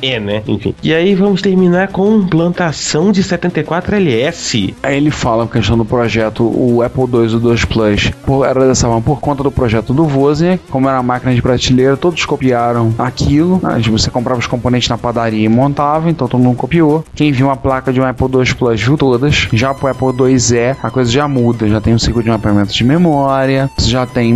[0.02, 0.44] É, né?
[0.48, 0.76] Enfim.
[0.84, 4.76] E aí vamos terminar com plantação de 74 LS.
[4.84, 8.68] Aí ele fala questão do projeto, o Apple II e o 2 Plus, por, era
[8.68, 12.94] dessa forma, por conta do projeto do Wozniak, como era máquina de prateleira, todos copiaram
[12.98, 13.60] aquilo.
[13.64, 17.04] Aí você comprava os componentes na padaria e montava, então todo mundo copiou.
[17.16, 19.48] Quem viu uma placa de um Apple II Plus viu todas.
[19.54, 22.84] Já pro Apple IIe, a coisa já muda, já tem um ciclo de mapeamento de
[22.84, 24.34] memória, já tem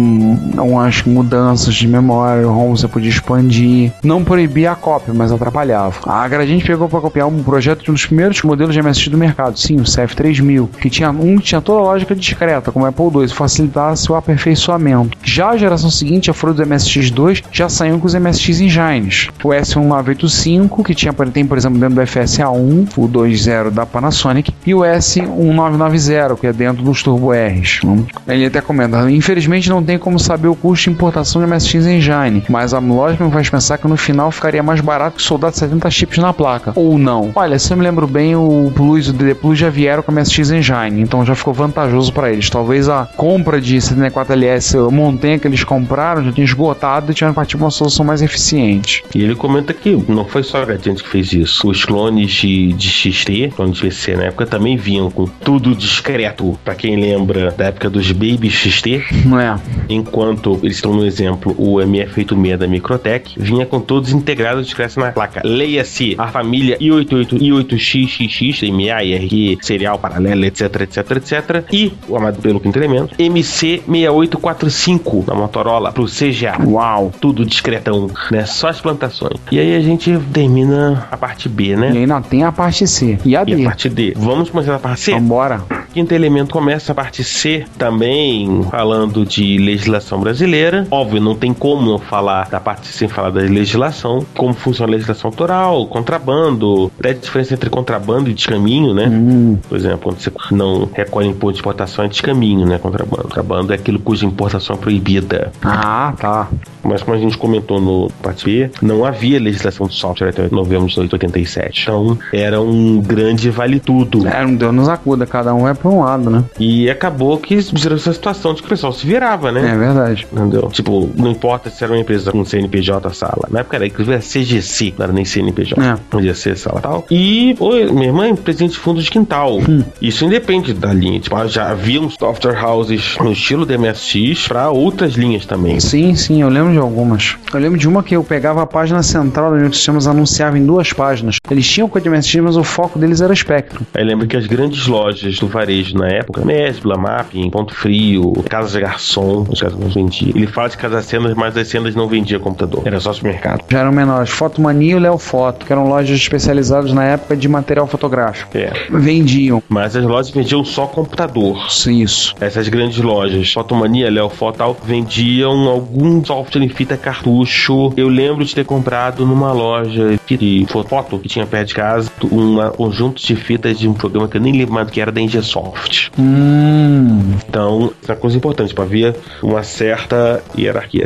[0.57, 3.91] umas mudanças de memória, o ROM você podia expandir.
[4.03, 5.58] Não proibia a cópia, mas atrapalhava.
[6.05, 9.17] A Gradiente pegou para copiar um projeto de um dos primeiros modelos de MSX do
[9.17, 12.87] mercado, sim, o CF3000, que tinha um que tinha toda a lógica discreta, como o
[12.87, 15.17] Apple II, facilitasse o aperfeiçoamento.
[15.23, 19.27] Já a geração seguinte, a fruto do MSX2, já saiu com os MSX Engines.
[19.43, 24.73] O S1985, que tinha, tem, por exemplo, dentro do FSA1, o 2.0 da Panasonic, e
[24.73, 27.81] o S1990, que é dentro dos Turbo Rs.
[28.27, 32.43] Ele até comenta, infelizmente não tem como saber o custo de importação de MSX Engine,
[32.49, 36.17] mas a lógica me faz pensar que no final ficaria mais barato que 70 chips
[36.17, 36.73] na placa.
[36.75, 37.31] Ou não.
[37.35, 40.11] Olha, se eu me lembro bem, o Plus e o DD Plus já vieram com
[40.11, 42.49] a MSX Engine, então já ficou vantajoso para eles.
[42.49, 47.57] Talvez a compra de 74LS, o montanha que eles compraram, já tinha esgotado e partir
[47.57, 49.03] pra uma solução mais eficiente.
[49.13, 51.69] E ele comenta que não foi só a Gradiente que fez isso.
[51.69, 56.57] Os clones de, de XT, clones de PC na época, também vinham com tudo discreto.
[56.63, 59.55] Pra quem lembra da época dos Baby XT, Não é?
[59.87, 65.11] enquanto eles estão no exemplo, o MF86 da Microtech vinha com todos integrados discretos na
[65.11, 65.28] placa.
[65.43, 71.65] Leia-se a família i88, i8XXX, MA, IRQ, serial paralelo, etc, etc, etc.
[71.71, 76.57] E, o amado pelo quinto elemento, MC6845 da Motorola pro CGA.
[76.65, 77.11] Uau!
[77.19, 78.45] Tudo discretão, né?
[78.45, 79.33] Só as plantações.
[79.51, 81.89] E aí a gente termina a parte B, E né?
[81.89, 83.17] ainda tem a parte C.
[83.25, 83.61] E a E D.
[83.61, 84.13] a parte D.
[84.15, 85.11] Vamos começar a parte C?
[85.11, 85.61] Vambora.
[85.93, 90.85] Quinto elemento começa a parte C também falando de legislação brasileira.
[90.91, 94.91] Óbvio, não tem como não falar da parte C sem falar da legislação, como funciona
[94.91, 99.07] a legislação autoral, contrabando, até a diferença entre contrabando e descaminho, né?
[99.07, 102.77] Hum, Por exemplo, quando você não recolhe imposto de exportação é descaminho, né?
[102.77, 103.23] Contrabando.
[103.23, 105.51] Contrabando é aquilo cuja importação é proibida.
[105.63, 106.47] Ah, tá.
[106.83, 110.87] Mas como a gente comentou no parte B, não havia legislação de software até novembro
[110.87, 111.81] de 87.
[111.83, 114.27] Então era um grande vale tudo.
[114.27, 116.43] É, não deu nos acuda, cada um pro por um lado, né?
[116.59, 119.71] E acabou que gerou essa situação de que o pessoal se virava, né?
[119.73, 120.27] É verdade.
[120.31, 120.69] Entendeu?
[120.71, 123.47] Tipo, não importa se era uma empresa com CNPJ sala.
[123.49, 125.81] Na época era, inclusive, era CGC, não era nem CNPJ.
[125.81, 125.95] É.
[126.09, 127.05] Podia ser sala e tal.
[127.11, 129.59] E, oi, minha irmã é presidente de fundo de quintal.
[130.01, 131.19] Isso independe da linha.
[131.19, 135.79] Tipo, já havia uns software houses no estilo do MSX pra outras linhas também.
[135.79, 137.35] Sim, sim, eu lembro de algumas.
[137.53, 140.65] Eu lembro de uma que eu pegava a página central onde os sistemas anunciavam em
[140.65, 141.37] duas páginas.
[141.49, 143.83] Eles tinham código MSX, mas o foco deles era Spectrum.
[143.93, 148.77] Aí lembra que as grandes lojas do varejo na época, Mesbla, Mapping, Ponto Frio, Casa
[148.77, 150.31] de Garçom, os caras não vendiam.
[150.35, 152.83] Ele fala de Casa Cenas, mas as cenas não vendia computador.
[152.85, 153.63] Era só supermercado.
[153.69, 154.29] Já eram menores.
[154.29, 158.57] Fotomania e Léo Foto, que eram lojas especializadas na época de material fotográfico.
[158.57, 158.71] É.
[158.89, 159.63] Vendiam.
[159.67, 161.67] Mas as lojas vendiam só computador.
[161.87, 162.35] Isso.
[162.39, 167.93] Essas grandes lojas, Fotomania, Léo Fotal, vendiam algum software em fita cartucho.
[167.95, 172.57] Eu lembro de ter comprado numa loja de foto que tinha perto de casa um
[172.71, 175.21] conjunto de fitas de um programa que eu nem lembro mais do que era da
[175.21, 176.11] Ingesoft.
[176.17, 177.33] Hum.
[177.47, 181.05] Então, isso é uma coisa importante, para havia uma certa hierarquia.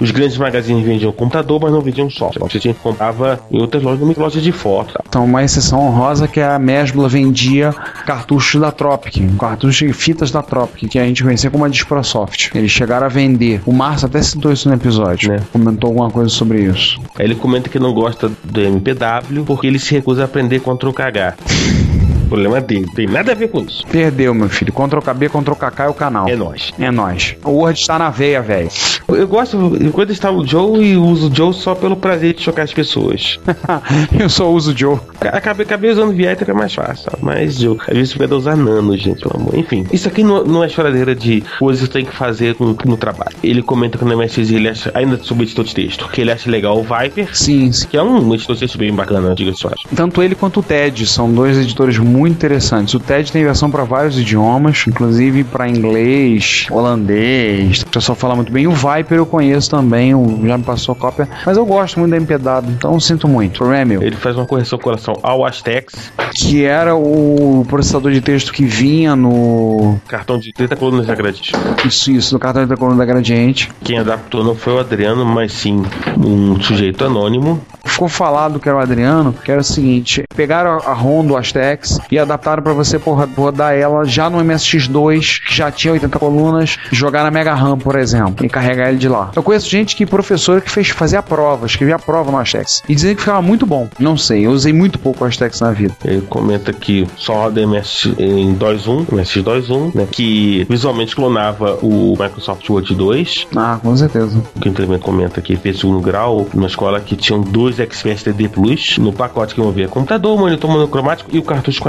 [0.00, 2.48] Os grandes, magazines vendiam computador, mas não vendiam software.
[2.48, 2.80] Você tinha que
[3.20, 4.94] comprava em outras lojas, numa loja de foto.
[4.94, 5.04] Tá?
[5.06, 7.72] Então, uma exceção honrosa que a Mesbla vendia
[8.06, 12.50] cartuchos da Tropic, cartuchos e fitas da Tropic, que a gente conhecia como a Disprosoft.
[12.54, 13.60] Eles chegaram a vender.
[13.66, 15.40] O Márcio até citou isso no episódio, Né.
[15.52, 17.00] Comentou alguma coisa sobre isso.
[17.18, 20.90] Aí ele comenta que não gosta do MPW porque ele se recusa a aprender Ctrl
[20.90, 21.99] KH.
[22.30, 23.84] Problema dele, tem nada a ver com isso.
[23.88, 24.72] Perdeu, meu filho.
[24.72, 26.28] Ctrl KB, Ctrl KK é o canal.
[26.28, 26.72] É nóis.
[26.78, 27.34] É nóis.
[27.44, 28.68] O Word está na veia, velho.
[29.08, 29.58] Eu gosto,
[29.92, 33.40] quando está o Joe e uso o Joe só pelo prazer de chocar as pessoas.
[34.16, 35.00] Eu só uso o Joe.
[35.20, 38.96] Acabei, acabei usando Vieira que é mais fácil, mas Joe, às vezes você usar nano,
[38.96, 39.56] gente, pelo amor.
[39.56, 42.96] Enfim, isso aqui não, não é choradeira de coisas que tem que fazer com, no
[42.96, 43.36] trabalho.
[43.42, 46.48] Ele comenta que no MSX ele acha, ainda sobre editor de texto, que ele acha
[46.48, 47.88] legal o Viper, Sim, sim.
[47.88, 49.60] que é um editor de texto bem bacana, diga-se.
[49.94, 52.94] Tanto ele quanto o Ted são dois editores muito interessantes.
[52.94, 57.82] O Ted tem versão para vários idiomas, inclusive para inglês, holandês.
[57.82, 58.66] O pessoal fala muito bem.
[58.66, 60.12] O Viper eu conheço também,
[60.46, 63.56] já me passou cópia, mas eu gosto muito da MPW, então sinto muito.
[63.56, 64.02] O problema é meu.
[64.02, 68.64] Ele faz uma correção com relação ao Astex, Que era o processador de texto que
[68.64, 69.98] vinha no.
[70.08, 71.52] cartão de 30 colunas de Gradiente.
[71.84, 73.70] Isso, isso, no cartão da coluna da Gradiente.
[73.82, 75.82] Quem adaptou não foi o Adriano, mas sim
[76.16, 77.60] um sujeito anônimo.
[77.84, 82.00] Ficou falado que era o Adriano, que era o seguinte: pegaram a ROM do Astex
[82.10, 82.98] e adaptaram para você
[83.36, 87.98] rodar ela já no MSX2, que já tinha 80 colunas, jogar na Mega RAM, por
[87.98, 89.30] exemplo, e carregar ele de lá.
[89.34, 92.82] Eu conheço gente que, professor, que fez, fazia prova, escrevia prova no Astex.
[92.88, 93.88] E dizia que ficava muito bom.
[93.98, 95.94] Não sei, eu usei muito pouco o Astex na vida.
[96.04, 102.16] Ele comenta que só roda MS em 2.1, MSX 2.1, né, que visualmente clonava o
[102.18, 103.48] Microsoft Word 2.
[103.56, 104.42] Ah, com certeza.
[104.56, 108.48] O que também comenta que fez segundo grau numa escola que tinham dois XPS TD
[108.48, 111.88] Plus no pacote que envolvia computador, monitor monocromático e o cartucho com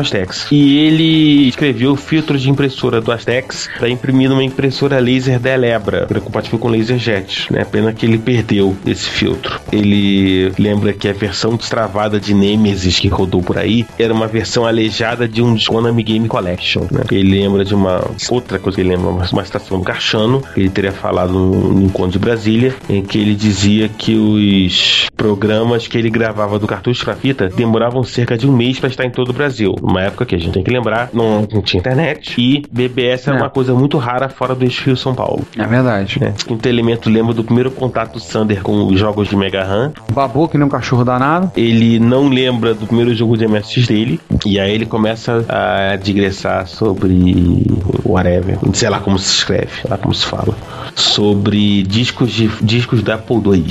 [0.52, 6.06] E ele escreveu filtros de impressora do Astex para imprimir numa impressora laser da Elebra,
[6.06, 7.52] que era compatível com LaserJet.
[7.52, 7.64] Né?
[7.66, 9.60] Pena que ele perdeu esse filtro.
[9.72, 14.66] Ele lembra que a versão destravada de Nemesis que rodou por aí era uma versão
[14.66, 16.86] aleijada de um Konami Game Collection.
[16.92, 17.04] Né?
[17.12, 20.70] Ele lembra de uma outra coisa que ele lembra, uma, estação do Carchano, que ele
[20.70, 25.98] teria falado no, no encontro de Brasília, em que ele dizia que os programas que
[25.98, 29.30] ele gravava do cartucho para fita demoravam cerca de um mês para estar em todo
[29.30, 29.76] o Brasil.
[29.82, 33.38] Uma época que a gente tem que lembrar, não, não tinha internet e BBS era
[33.38, 33.42] É.
[33.42, 35.44] uma coisa muito rara fora do eixo Rio São Paulo.
[35.58, 36.20] É verdade.
[36.20, 36.34] né?
[36.46, 39.92] Quinto elemento lembra do primeiro contato do Sander com os jogos de Mega RAM.
[40.14, 41.52] Babou que nem um cachorro danado.
[41.56, 44.20] Ele não lembra do primeiro jogo de MSX dele.
[44.46, 47.64] E aí ele começa a digressar sobre
[48.06, 48.58] whatever.
[48.74, 50.56] Sei lá como se escreve, sei lá como se fala.
[50.96, 53.66] Sobre discos de discos da Apple II.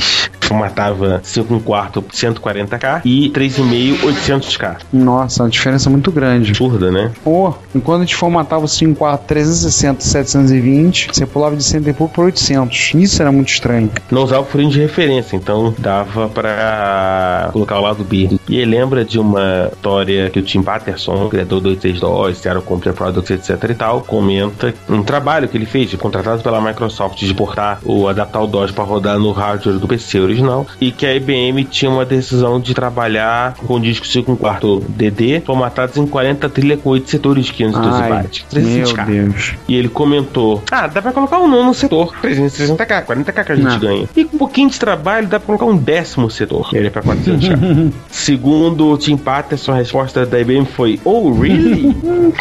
[0.51, 4.77] Formatava 5 quarto 140k e 3,5 800k.
[4.93, 6.51] Nossa, uma diferença muito grande.
[6.51, 7.13] Absurda, né?
[7.23, 12.15] Pô, enquanto a gente formatava o 54 360 720, você pulava de 100 e pouco
[12.15, 12.93] para 800.
[12.97, 13.91] Isso era muito estranho.
[14.11, 18.39] não usava o furinho de referência, então dava pra colocar o lado B.
[18.49, 22.93] E ele lembra de uma história que o Tim Patterson, criador do 86DOS, Seattle Computer
[22.93, 27.81] Products, etc e tal, comenta um trabalho que ele fez, contratado pela Microsoft de portar
[27.85, 30.40] ou adaptar o DOS para rodar no hardware do PC original,
[30.81, 35.97] e que a IBM tinha uma decisão de trabalhar com discos 5 quarto DD formatados
[35.97, 38.45] em 40 trilha com 8 setores de 512 Ai, bytes.
[38.53, 39.07] meu 320K.
[39.07, 39.55] Deus.
[39.69, 42.15] E ele comentou: Ah, dá pra colocar um nono setor.
[42.23, 43.79] 360k, 40k que a gente Não.
[43.79, 44.09] ganha.
[44.17, 46.69] E com um pouquinho de trabalho, dá pra colocar um décimo setor.
[46.73, 47.93] Ele é pra 400k.
[48.11, 51.95] Segundo o Tim Patterson, a resposta da IBM foi: Oh, really?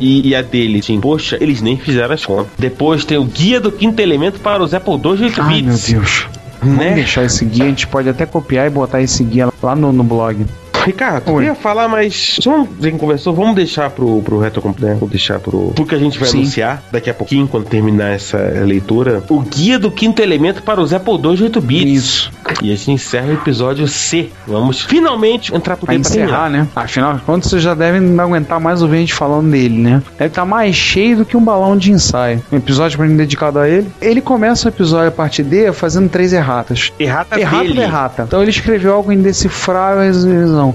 [0.00, 2.48] E, e a dele, Tim, poxa, eles nem fizeram as contas.
[2.58, 5.72] Depois tem o guia do quinto elemento para os Apple II de 8 Ai, meu
[5.72, 5.88] bits.
[5.88, 6.26] Deus.
[6.64, 6.94] Vamos Né?
[6.94, 10.02] deixar esse guia, a gente pode até copiar e botar esse guia lá no, no
[10.04, 10.44] blog.
[10.84, 11.44] Ricardo, eu Oi.
[11.44, 15.38] ia falar, mas só vamos ver quem conversou, vamos deixar pro, pro retrocomputador, vamos deixar
[15.38, 16.38] pro, pro que a gente vai Sim.
[16.38, 20.92] anunciar daqui a pouquinho, quando terminar essa leitura, o guia do quinto elemento para os
[20.92, 21.92] Apple II de 8 bits.
[21.94, 22.32] Isso.
[22.62, 24.30] E a gente encerra o episódio C.
[24.46, 26.66] Vamos finalmente entrar pro Pra encerrar, né?
[26.74, 30.02] Afinal contas, vocês já devem não aguentar mais ouvir a gente falando dele, né?
[30.18, 32.42] Deve estar mais cheio do que um balão de ensaio.
[32.52, 33.88] Um episódio pra mim dedicado a ele.
[34.00, 36.92] Ele começa o episódio a parte D fazendo três erratas.
[36.98, 37.80] Errata Errata dele.
[37.80, 38.24] errata?
[38.26, 40.06] Então ele escreveu algo indecifrável à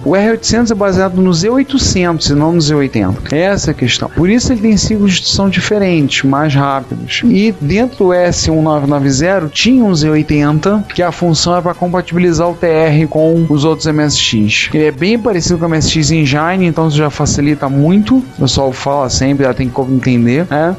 [0.05, 3.31] O R800 é baseado no Z800 e não no Z80.
[3.31, 4.09] Essa é a questão.
[4.09, 7.21] Por isso ele tem ciclos que são diferentes, mais rápidos.
[7.25, 13.07] E dentro do S1990 tinha um Z80 que a função é para compatibilizar o TR
[13.09, 14.69] com os outros MSX.
[14.73, 18.17] Ele é bem parecido com o MSX Engine, então isso já facilita muito.
[18.17, 20.75] O pessoal fala sempre, ela tem como entender, né?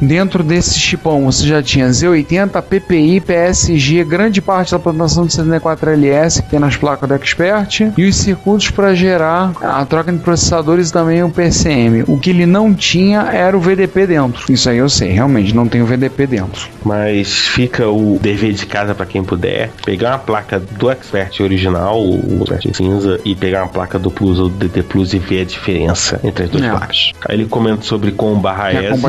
[0.00, 6.42] Dentro desse chipão você já tinha Z80, PPI, PSG, grande parte da plantação de 74LS
[6.42, 10.90] que tem nas placas do Expert e os circuitos para gerar a troca de processadores
[10.90, 12.04] e também o PCM.
[12.06, 14.52] O que ele não tinha era o VDP dentro.
[14.52, 16.68] Isso aí eu sei, realmente não tem o VDP dentro.
[16.84, 19.70] Mas fica o dever de casa pra quem puder.
[19.84, 24.38] Pegar uma placa do Expert original, o Expert cinza, e pegar uma placa do Plus
[24.38, 26.70] ou do DT Plus e ver a diferença entre as duas É.
[26.70, 27.12] placas.
[27.26, 29.00] Aí ele comenta sobre com barra Que a S.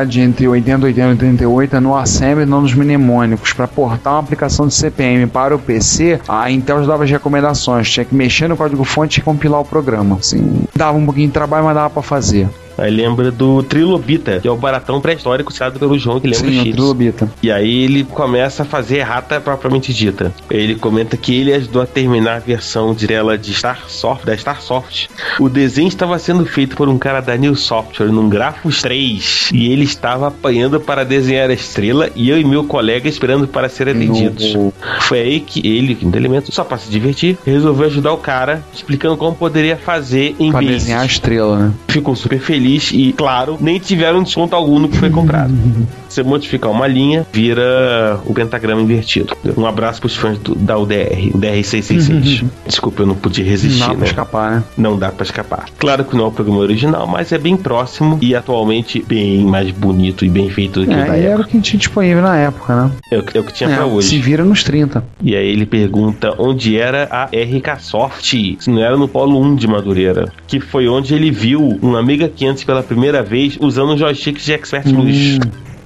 [0.00, 1.06] compatibilidade entre 80, 80
[1.42, 3.52] e 88 é no assembly não nos mnemônicos.
[3.52, 7.90] Para portar uma aplicação de CPM para o PC, a Intel já dava as recomendações.
[7.90, 10.16] Tinha que mexer no código-fonte e compilar o programa.
[10.16, 12.48] Assim, dava um pouquinho de trabalho, mas dava para fazer.
[12.80, 16.58] Aí lembra do Trilobita, que é o baratão pré-histórico citado pelo João, que lembra Sim,
[16.58, 16.72] chips.
[16.72, 17.30] trilobita.
[17.42, 20.32] E aí ele começa a fazer errata propriamente dita.
[20.50, 25.08] Ele comenta que ele ajudou a terminar a versão de tela de Starsoft, da Starsoft.
[25.38, 29.70] O desenho estava sendo feito por um cara da New Software num Grafos 3 e
[29.70, 33.88] ele estava apanhando para desenhar a estrela e eu e meu colega esperando para ser
[33.88, 34.54] atendidos.
[34.54, 38.62] No- Foi aí que ele, quinto elemento, só para se divertir, resolveu ajudar o cara
[38.72, 40.70] explicando como poderia fazer em Pra vez.
[40.72, 41.72] desenhar a estrela, né?
[41.88, 45.52] Ficou super feliz e, claro, nem tiveram desconto algum no que foi comprado.
[46.10, 49.36] Você modificar uma linha, vira o pentagrama invertido.
[49.56, 52.44] Um abraço pros fãs do- da UDR, o DR666.
[52.66, 54.06] Desculpa, eu não podia resistir, Não dá pra né?
[54.06, 54.64] escapar, né?
[54.76, 55.66] Não dá pra escapar.
[55.78, 59.70] Claro que não é o programa original, mas é bem próximo e atualmente bem mais
[59.70, 62.36] bonito e bem feito do que o da É, era o que tinha disponível na
[62.36, 62.90] época, né?
[63.12, 64.08] É o que, é o que tinha pra É, hoje.
[64.08, 65.04] se vira nos 30.
[65.22, 69.54] E aí ele pergunta onde era a RK Soft, se não era no Polo 1
[69.54, 74.44] de Madureira, que foi onde ele viu um Amiga 500 pela primeira vez usando joysticks
[74.44, 75.38] de Expert Plus.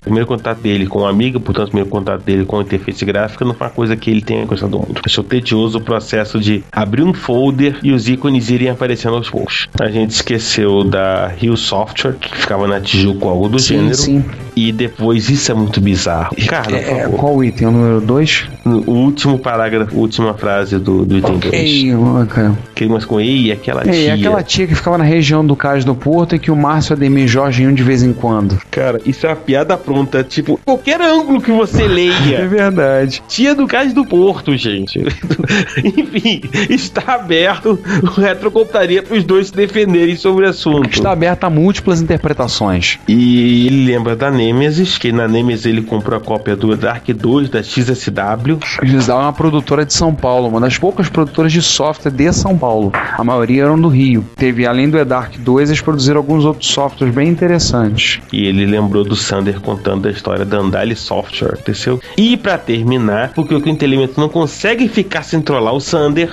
[0.04, 3.04] O primeiro contato dele com o Amiga, portanto, o primeiro contato dele com a interface
[3.04, 5.00] gráfica não foi uma coisa que ele tenha gostado muito.
[5.04, 9.66] Achou tedioso o processo de abrir um folder e os ícones irem aparecendo aos poucos.
[9.80, 13.94] A gente esqueceu da Hill Software, que ficava na Tijuca ou algo do Sim, gênero.
[13.94, 14.24] sim.
[14.56, 16.34] E depois, isso é muito bizarro.
[16.36, 17.18] Ricardo, por É, favor.
[17.18, 17.66] qual item?
[17.68, 18.44] O número 2?
[18.64, 21.52] O último parágrafo, última frase do, do item 2.
[21.54, 21.88] Ei,
[22.28, 22.52] cara.
[22.74, 24.14] Que mas com ei, aquela Ei, tia.
[24.14, 27.26] aquela tia que ficava na região do Cais do Porto e que o Márcio Ademir
[27.26, 28.56] Jorge iam de vez em quando.
[28.70, 29.93] Cara, isso é uma piada pronta.
[30.28, 32.48] Tipo, qualquer ângulo que você É leia.
[32.48, 33.22] verdade.
[33.28, 34.98] Tia do Cais do Porto, gente.
[35.84, 36.40] Enfim,
[36.70, 40.90] está aberto o retrocomputaria para os dois se defenderem sobre o assunto.
[40.90, 42.98] Está aberta a múltiplas interpretações.
[43.08, 47.48] E ele lembra da Nemesis, que na Nemesis ele comprou a cópia do Dark 2
[47.50, 48.58] da XSW.
[48.82, 52.56] Eles davam uma produtora de São Paulo, uma das poucas produtoras de software de São
[52.56, 52.92] Paulo.
[53.16, 54.24] A maioria eram do Rio.
[54.36, 58.20] Teve, além do eDark 2, eles produziram alguns outros softwares bem interessantes.
[58.32, 62.00] E ele lembrou do Sander contando a história da Andale Software, aconteceu?
[62.16, 66.30] E pra terminar, porque o Quinto Elemento não consegue ficar sem trollar o Sander.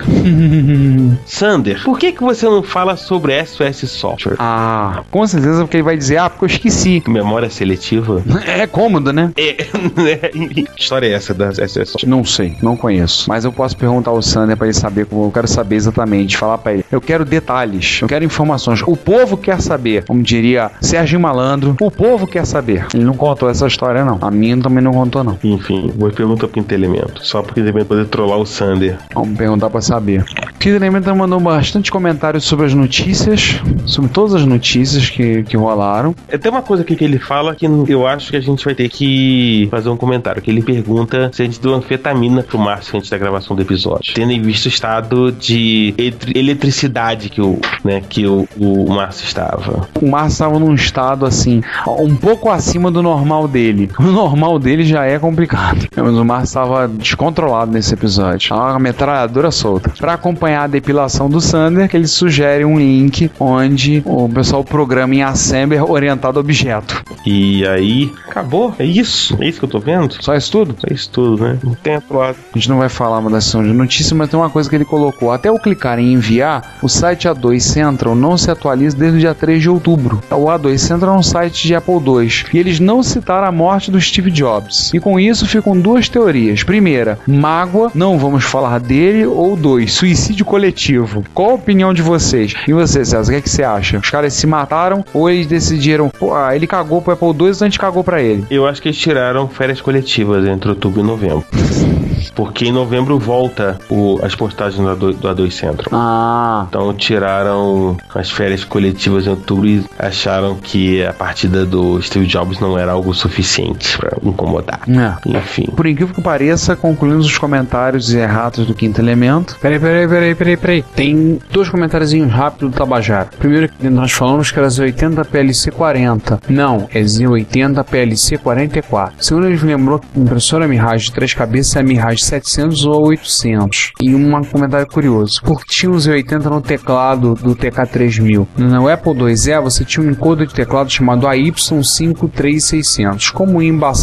[1.26, 4.36] Sander, por que que você não fala sobre SOS Software?
[4.38, 7.02] Ah, com certeza porque ele vai dizer, ah, porque eu esqueci.
[7.06, 8.22] Memória seletiva?
[8.46, 9.30] É cômodo, né?
[9.36, 9.56] É,
[10.00, 10.16] né?
[10.48, 12.08] Que história é essa da SOS Software?
[12.08, 13.28] Não sei, não conheço.
[13.28, 16.56] Mas eu posso perguntar ao Sander pra ele saber, como eu quero saber exatamente, falar
[16.56, 16.84] pra ele.
[16.90, 18.82] Eu quero detalhes, eu quero informações.
[18.86, 22.86] O povo quer saber, como diria Sérgio Malandro, o povo quer saber.
[22.94, 24.18] Ele não contou essa história, não.
[24.20, 25.36] A minha também não contou, não.
[25.42, 28.96] Enfim, vou perguntar pro Quinto Elemento, só pro Quinto Elemento poder trollar o Sander.
[29.14, 30.20] Vamos perguntar pra saber.
[30.22, 35.56] O Kid Elemento mandou bastante comentários sobre as notícias, sobre todas as notícias que, que
[35.56, 36.14] rolaram.
[36.28, 38.74] É, Tem uma coisa aqui que ele fala que eu acho que a gente vai
[38.74, 40.40] ter que fazer um comentário.
[40.40, 44.14] Que ele pergunta se a gente deu anfetamina pro Márcio antes da gravação do episódio.
[44.14, 49.24] Tendo em vista o estado de etri- eletricidade que o, né, que o, o Márcio
[49.24, 49.88] estava.
[50.00, 51.60] O Márcio estava num estado assim,
[51.98, 53.90] um pouco acima do normal dele.
[54.02, 55.86] O normal dele já é complicado.
[55.96, 58.48] Mas o Márcio estava descontrolado nesse episódio.
[58.48, 59.90] Tava Uma metralhadora solta.
[59.90, 65.14] Para acompanhar a depilação do Sander, que ele sugere um link onde o pessoal programa
[65.14, 67.02] em Assembler orientado a objeto.
[67.24, 68.12] E aí.
[68.28, 68.74] Acabou?
[68.78, 69.36] É isso?
[69.40, 70.16] É isso que eu tô vendo?
[70.20, 70.76] Só isso tudo?
[70.88, 71.58] É isso tudo, né?
[71.62, 72.36] Não tem outro lado.
[72.54, 74.76] A gente não vai falar uma da sessão de notícia, mas tem uma coisa que
[74.76, 75.32] ele colocou.
[75.32, 79.34] Até eu clicar em enviar, o site A2 Central não se atualiza desde o dia
[79.34, 80.20] 3 de outubro.
[80.30, 83.90] O A2 Central é um site de Apple II e eles não citaram a morte
[83.90, 84.92] do Steve Jobs.
[84.92, 86.62] E com isso ficam duas teorias.
[86.62, 91.24] Primeira, mágoa, não vamos falar dele, ou dois, suicídio coletivo.
[91.34, 92.54] Qual a opinião de vocês?
[92.66, 93.98] E você, César, o que, é que você acha?
[93.98, 97.64] Os caras se mataram ou eles decidiram, pô, ah, ele cagou pro Apple II, a
[97.64, 98.46] gente cagou pra ele?
[98.50, 101.44] Eu acho que eles tiraram férias coletivas entre outubro e novembro.
[102.30, 105.88] Porque em novembro volta o- as postagens do A2, do A2 Central.
[105.92, 112.26] Ah, Então tiraram as férias coletivas em outubro e acharam que a partida do Steve
[112.26, 114.80] Jobs não era algo suficiente pra incomodar.
[114.88, 115.12] é.
[115.38, 115.66] Enfim.
[115.76, 119.56] Por incrível que pareça, concluindo os comentários e erratas do quinto elemento.
[119.60, 120.82] Peraí, peraí, peraí, peraí, peraí.
[120.94, 123.28] Tem dois comentários rápidos do Tabajara.
[123.38, 126.40] Primeiro, nós falamos que era Z80 PLC 40.
[126.48, 129.14] Não, é Z80 PLC 44.
[129.18, 133.08] Segundo, ele lembrou que a impressora Mirage de três cabeças é a Mirage 700 ou
[133.08, 133.92] 800.
[134.00, 135.40] E um comentário curioso.
[135.42, 138.46] Por que tinha o Z80 no teclado do TK3000?
[138.56, 143.32] No Apple IIe, você tinha um encoder de teclado chamado AY53600.
[143.32, 143.62] Como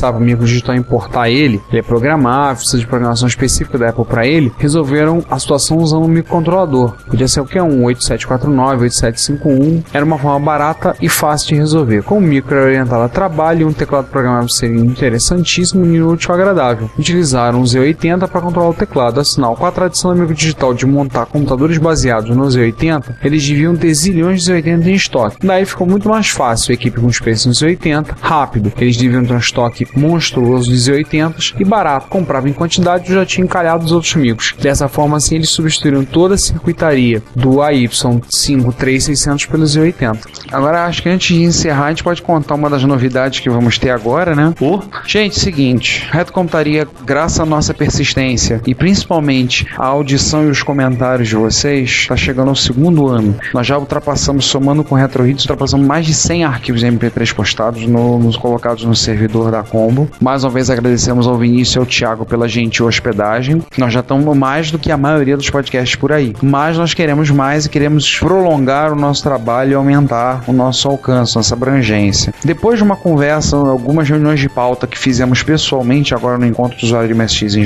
[0.10, 4.26] para o microdigital importar ele, ele é programável, precisa de programação específica da Apple para
[4.26, 6.96] ele, resolveram a situação usando um microcontrolador.
[7.08, 9.84] Podia ser qualquer um, 8749, 8751.
[9.94, 12.04] Era uma forma barata e fácil de resolver.
[12.04, 16.90] Como o micro orientado a trabalho um teclado programável seria interessantíssimo e útil agradável.
[16.98, 19.20] Utilizaram o Z80 para controlar o teclado.
[19.20, 23.94] Afinal, com a tradição da microdigital de montar computadores baseados no Z80, eles deviam ter
[23.94, 25.46] zilhões de Z80 em estoque.
[25.46, 28.72] Daí ficou muito mais fácil a equipe com no Z80, rápido.
[28.80, 32.08] Eles deviam ter um estoque monstruoso de Z80s e barato.
[32.08, 34.56] Comprava em quantidade e já tinha encalhado os outros micros.
[34.60, 40.20] Dessa forma, assim, eles substituíram toda a circuitaria do AY53600 pelo Z80.
[40.52, 43.78] Agora, acho que antes de encerrar, a gente pode contar uma das novidades que vamos
[43.78, 44.54] ter agora, né?
[44.60, 50.62] Ô, Gente, seguinte, Reto Computaria, graças à nossa persistência e principalmente a audição e os
[50.62, 53.36] comentários de vocês, está chegando ao segundo ano.
[53.52, 58.20] Nós já ultrapassamos, somando com Retro Hits, ultrapassamos mais de 100 arquivos MP3 postados, no,
[58.20, 60.08] nos colocados no servidor da Combo.
[60.22, 63.62] Mais uma vez agradecemos ao Vinícius e ao Thiago pela gentil hospedagem.
[63.78, 66.36] Nós já estamos mais do que a maioria dos podcasts por aí.
[66.42, 71.36] Mas nós queremos mais e queremos prolongar o nosso trabalho e aumentar o nosso alcance,
[71.36, 72.34] nossa abrangência.
[72.44, 76.86] Depois de uma conversa, algumas reuniões de pauta que fizemos pessoalmente agora no encontro do
[76.86, 77.66] usuário de MSX em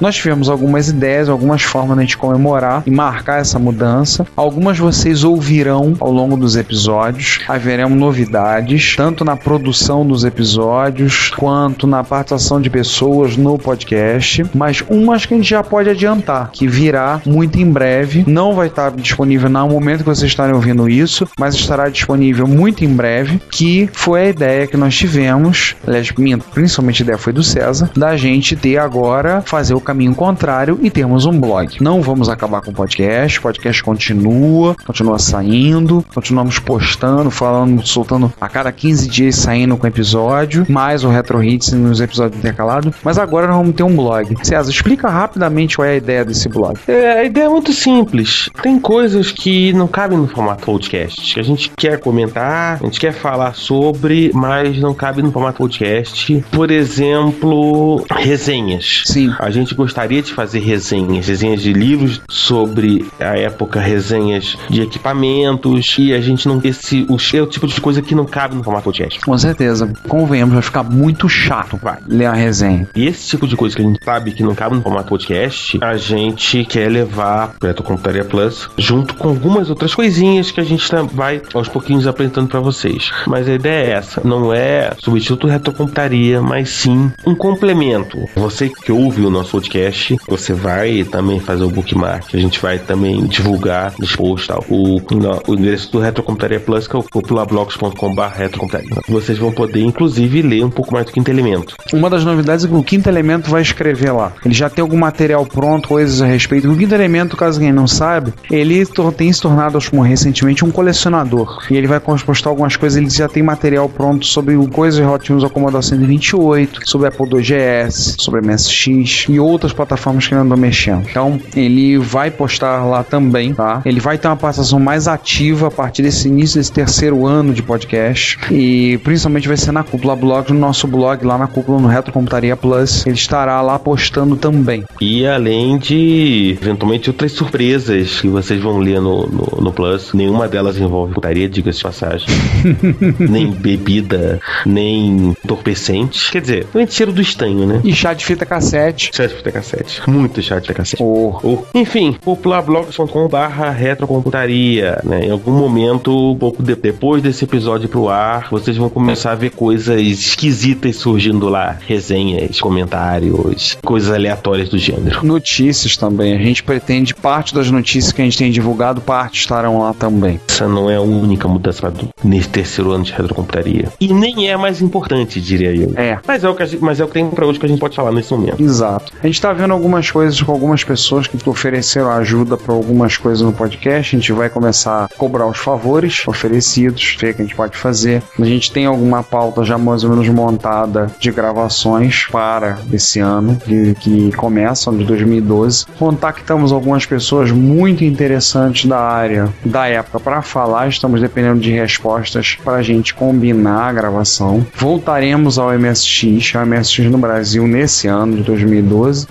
[0.00, 4.26] Nós tivemos algumas ideias, algumas formas de a gente comemorar e marcar essa mudança.
[4.36, 7.40] Algumas vocês ouvirão ao longo dos episódios.
[7.48, 14.44] Haveremos novidades, tanto na produção dos episódios quanto na participação de pessoas no podcast.
[14.54, 18.24] Mas umas que a gente já pode adiantar, que virá muito em breve.
[18.26, 22.84] Não vai estar disponível no momento que vocês estarem ouvindo isso, mas estará disponível muito
[22.84, 23.40] em breve.
[23.50, 27.90] Que foi a ideia que nós tivemos, aliás, minha principalmente a ideia foi do César,
[27.96, 31.76] da gente ter agora fazer o caminho contrário e termos um blog.
[31.80, 38.32] Não vamos acabar com o podcast, o podcast continua, continua saindo, continuamos postando, falando, soltando
[38.40, 43.18] a cada 15 dias saindo com episódio, mais o Retro Hits nos episódios intercalados, mas
[43.18, 44.34] agora nós vamos ter um blog.
[44.42, 46.78] César, explica rapidamente qual é a ideia desse blog.
[46.86, 48.50] É, a ideia é muito simples.
[48.62, 51.34] Tem coisas que não cabem no formato podcast.
[51.34, 55.58] Que a gente quer comentar, a gente quer falar sobre, mas não cabe no formato
[55.58, 56.44] podcast.
[56.50, 59.02] Por exemplo, resenhas.
[59.06, 59.23] Sim.
[59.38, 65.96] A gente gostaria de fazer resenhas, resenhas de livros sobre a época, resenhas de equipamentos
[65.98, 68.62] e a gente não esse o, é o tipo de coisa que não cabe no
[68.62, 69.20] formato podcast.
[69.20, 69.92] Com certeza.
[70.08, 72.88] Convenhamos, vai ficar muito chato vai, ler a resenha.
[72.94, 75.78] E esse tipo de coisa que a gente sabe que não cabe no formato podcast,
[75.80, 80.88] a gente quer levar pro Retrocomputaria Plus junto com algumas outras coisinhas que a gente
[80.90, 83.10] tá- vai aos pouquinhos apresentando pra vocês.
[83.26, 88.18] Mas a ideia é essa, não é substituto Retrocomputaria, mas sim um complemento.
[88.36, 92.78] Você que ouve o nosso podcast, você vai também fazer o bookmark, a gente vai
[92.78, 95.00] também divulgar, expor tal, o,
[95.46, 98.90] o endereço do Retrocomputaria Plus, que é o populablogs.com.br retrocomputaria.
[99.08, 101.76] Vocês vão poder, inclusive, ler um pouco mais do quinto elemento.
[101.92, 104.32] Uma das novidades é que o Quinto Elemento vai escrever lá.
[104.44, 106.70] Ele já tem algum material pronto, coisas a respeito.
[106.70, 108.84] O Quinto Elemento, caso quem não sabe, ele
[109.16, 111.64] tem se tornado, acho recentemente, um colecionador.
[111.70, 115.50] E ele vai postar algumas coisas, ele já tem material pronto sobre coisas relativas ao
[115.50, 121.06] Commodore 128, sobre Apple IIgs, sobre MSX, iTunes e outras plataformas que andou mexendo.
[121.08, 123.82] Então, ele vai postar lá também, tá?
[123.84, 127.62] Ele vai ter uma participação mais ativa a partir desse início desse terceiro ano de
[127.62, 131.88] podcast e principalmente vai ser na Cúpula Blog, no nosso blog lá na Cúpula no
[131.88, 133.06] Retrocomputaria Plus.
[133.06, 134.84] Ele estará lá postando também.
[135.00, 140.12] E além de, eventualmente, outras surpresas que vocês vão ler no, no, no Plus.
[140.14, 142.28] Nenhuma delas envolve putaria, diga-se de passagem.
[143.18, 146.30] nem bebida, nem entorpecente.
[146.30, 147.80] Quer dizer, nem cheiro do estanho, né?
[147.84, 148.93] E chá de fita cassete.
[148.96, 150.02] Chá de fita cassete.
[150.08, 151.02] Muito de fita cassete.
[151.02, 151.34] Oh.
[151.42, 151.58] Oh.
[151.74, 155.00] Enfim, popularblogs.com barra retrocomputaria.
[155.04, 155.26] Né?
[155.26, 159.34] Em algum momento, um pouco de- depois desse episódio pro ar, vocês vão começar a
[159.34, 161.76] ver coisas esquisitas surgindo lá.
[161.86, 165.24] Resenhas, comentários, coisas aleatórias do gênero.
[165.24, 166.34] Notícias também.
[166.34, 170.40] A gente pretende parte das notícias que a gente tem divulgado, parte estarão lá também.
[170.48, 171.92] Essa não é a única mudança pra-
[172.22, 173.88] nesse terceiro ano de retrocomputaria.
[174.00, 175.92] E nem é a mais importante, diria eu.
[175.96, 176.18] É.
[176.26, 177.78] Mas é o que, gente, mas é o que tem pra hoje que a gente
[177.80, 178.62] pode falar nesse momento.
[178.62, 178.83] Exato.
[179.22, 183.40] A gente tá vendo algumas coisas com algumas pessoas que ofereceram ajuda para algumas coisas
[183.40, 184.14] no podcast.
[184.14, 187.76] A gente vai começar a cobrar os favores oferecidos, ver o que a gente pode
[187.76, 188.22] fazer.
[188.38, 193.56] A gente tem alguma pauta já mais ou menos montada de gravações para esse ano,
[193.56, 195.86] que, que começa, ano de 2012.
[195.98, 200.88] Contactamos algumas pessoas muito interessantes da área, da época, para falar.
[200.88, 204.66] Estamos dependendo de respostas para a gente combinar a gravação.
[204.74, 208.73] Voltaremos ao MSX, ao MSX no Brasil nesse ano de 2012.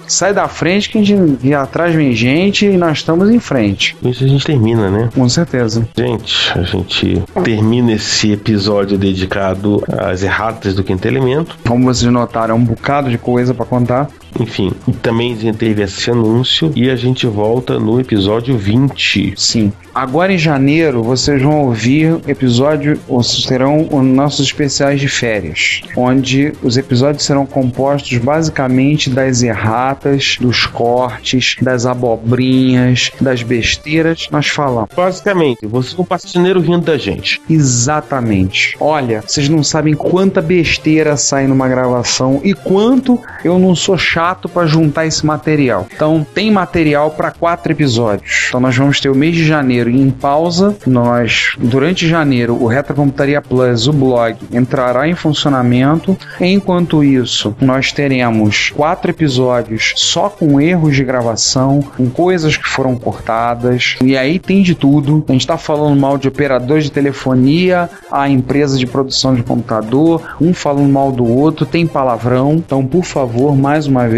[0.07, 3.95] Sai da frente que a gente e atrás vem gente e nós estamos em frente.
[4.03, 5.09] Isso a gente termina, né?
[5.13, 5.87] Com certeza.
[5.97, 11.57] Gente, a gente termina esse episódio dedicado às erratas do quinto elemento.
[11.67, 14.09] Como vocês notaram, é um bocado de coisa para contar.
[14.39, 19.33] Enfim, e também teve esse anúncio e a gente volta no episódio 20.
[19.37, 19.71] Sim.
[19.93, 26.51] Agora em janeiro vocês vão ouvir episódio, vocês terão os nossos especiais de férias, onde
[26.63, 34.27] os episódios serão compostos basicamente das erratas, dos cortes, das abobrinhas, das besteiras.
[34.31, 34.89] Nós falamos.
[34.95, 37.39] Basicamente, vocês vão passar janeiro rindo da gente.
[37.47, 38.75] Exatamente.
[38.79, 44.22] Olha, vocês não sabem quanta besteira sai numa gravação e quanto eu não sou chato
[44.47, 45.87] pra juntar esse material.
[45.93, 48.45] Então, tem material pra quatro episódios.
[48.47, 50.75] Então, nós vamos ter o mês de janeiro em pausa.
[50.87, 56.17] Nós, durante janeiro, o Retrocomputaria Plus, o blog, entrará em funcionamento.
[56.39, 62.95] Enquanto isso, nós teremos quatro episódios só com erros de gravação, com coisas que foram
[62.95, 63.95] cortadas.
[64.01, 65.23] E aí tem de tudo.
[65.27, 70.21] A gente tá falando mal de operadores de telefonia, a empresa de produção de computador,
[70.39, 72.53] um falando mal do outro, tem palavrão.
[72.53, 74.12] Então, por favor, mais uma vez,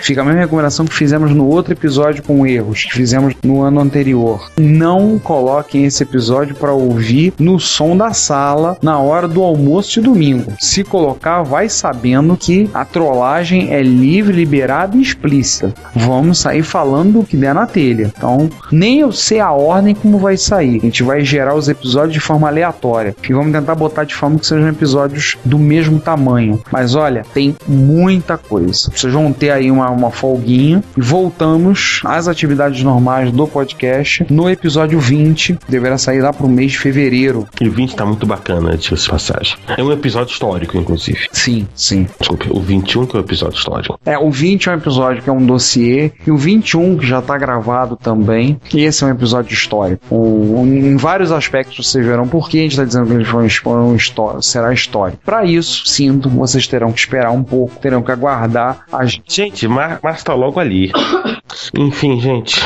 [0.00, 3.80] fica a mesma recomendação que fizemos no outro episódio com erros, que fizemos no ano
[3.80, 4.50] anterior.
[4.58, 10.00] Não coloquem esse episódio para ouvir no som da sala na hora do almoço de
[10.00, 10.52] domingo.
[10.58, 15.74] Se colocar, vai sabendo que a trollagem é livre, liberada e explícita.
[15.94, 18.12] Vamos sair falando o que der na telha.
[18.16, 20.78] Então, nem eu sei a ordem como vai sair.
[20.78, 24.38] A gente vai gerar os episódios de forma aleatória e vamos tentar botar de forma
[24.38, 26.60] que sejam episódios do mesmo tamanho.
[26.70, 28.90] Mas olha, tem muita coisa.
[28.94, 34.48] Vocês vão ter aí uma, uma folguinha e voltamos às atividades normais do podcast no
[34.50, 35.58] episódio 20.
[35.68, 37.48] Deverá sair lá pro mês de fevereiro.
[37.60, 39.56] E o 20 tá muito bacana, diga-se de passagem.
[39.76, 41.26] É um episódio histórico, inclusive.
[41.32, 42.06] Sim, sim.
[42.18, 43.98] Desculpe, o 21 que é o episódio histórico.
[44.04, 47.22] É, o 20 é um episódio que é um dossiê, e o 21 que já
[47.22, 48.60] tá gravado também.
[48.74, 50.04] E esse é um episódio histórico.
[50.14, 53.44] O- em vários aspectos vocês verão por que a gente tá dizendo que ele foi
[53.46, 55.22] um, foi um histó- será histórico.
[55.24, 60.00] Para isso, sinto, vocês terão que esperar um pouco, terão que aguardar as Gente, Mar
[60.02, 60.90] Márcio tá logo ali.
[61.76, 62.60] Enfim, gente,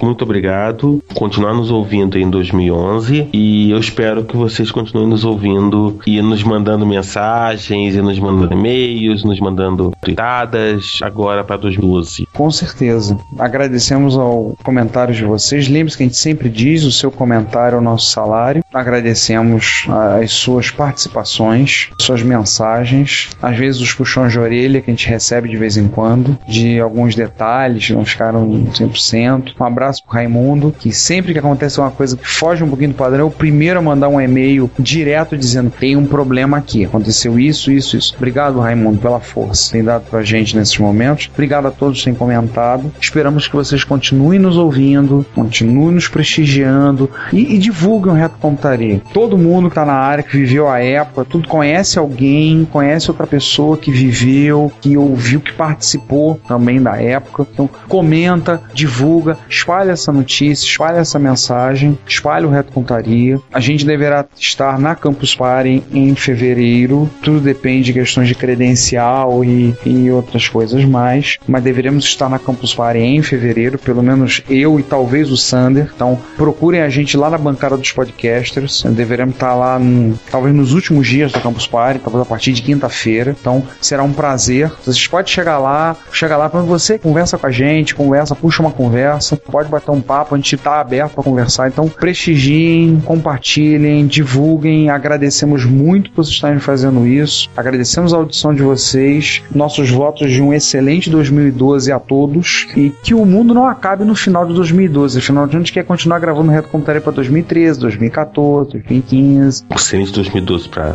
[0.00, 1.02] muito obrigado.
[1.14, 6.42] Continuar nos ouvindo em 2011 e eu espero que vocês continuem nos ouvindo e nos
[6.42, 12.26] mandando mensagens, e nos mandando e-mails, nos mandando tweetadas agora para 2012.
[12.32, 13.18] Com certeza.
[13.38, 15.68] Agradecemos ao comentário de vocês.
[15.68, 18.62] Lembre-se que a gente sempre diz: o seu comentário é o nosso salário.
[18.72, 19.86] Agradecemos
[20.20, 25.48] as suas participações, suas mensagens, às vezes os puxões de orelha que a gente recebe
[25.48, 25.97] de vez em quando,
[26.46, 29.54] de alguns detalhes não ficaram 100%.
[29.58, 32.96] Um abraço pro Raimundo, que sempre que acontece uma coisa que foge um pouquinho do
[32.96, 37.38] padrão, é o primeiro a mandar um e-mail direto dizendo: tem um problema aqui, aconteceu
[37.38, 38.14] isso, isso, isso.
[38.16, 41.28] Obrigado, Raimundo, pela força que tem dado pra gente nesses momentos.
[41.32, 42.92] Obrigado a todos que têm comentado.
[43.00, 49.00] Esperamos que vocês continuem nos ouvindo, continuem nos prestigiando e, e divulguem o Reto Computaria.
[49.12, 53.26] Todo mundo que tá na área, que viveu a época, tudo conhece alguém, conhece outra
[53.26, 57.46] pessoa que viveu, que ouviu, que participou participou também da época.
[57.52, 63.38] Então, comenta, divulga, espalha essa notícia, espalha essa mensagem, espalha o Reto Contaria.
[63.52, 67.08] A gente deverá estar na Campus Party em fevereiro.
[67.22, 71.38] Tudo depende de questões de credencial e, e outras coisas mais.
[71.46, 75.90] Mas deveremos estar na Campus Party em fevereiro, pelo menos eu e talvez o Sander.
[75.94, 78.82] Então, procurem a gente lá na bancada dos podcasters.
[78.84, 82.62] Deveremos estar lá, no, talvez nos últimos dias da Campus Party, talvez a partir de
[82.62, 83.36] quinta-feira.
[83.40, 84.70] Então, será um prazer.
[84.84, 85.77] Vocês podem chegar lá,
[86.12, 90.00] chegar lá para você, conversa com a gente, conversa, puxa uma conversa, pode bater um
[90.00, 91.68] papo, a gente está aberto para conversar.
[91.68, 94.90] Então, prestigiem, compartilhem, divulguem.
[94.90, 97.48] Agradecemos muito por vocês estarem fazendo isso.
[97.56, 99.42] Agradecemos a audição de vocês.
[99.54, 104.14] Nossos votos de um excelente 2012 a todos e que o mundo não acabe no
[104.14, 105.18] final de 2012.
[105.18, 109.64] Afinal, a gente quer continuar gravando Reto Computaria para 2013, 2014, 2015.
[109.74, 110.94] Excelente 2012 para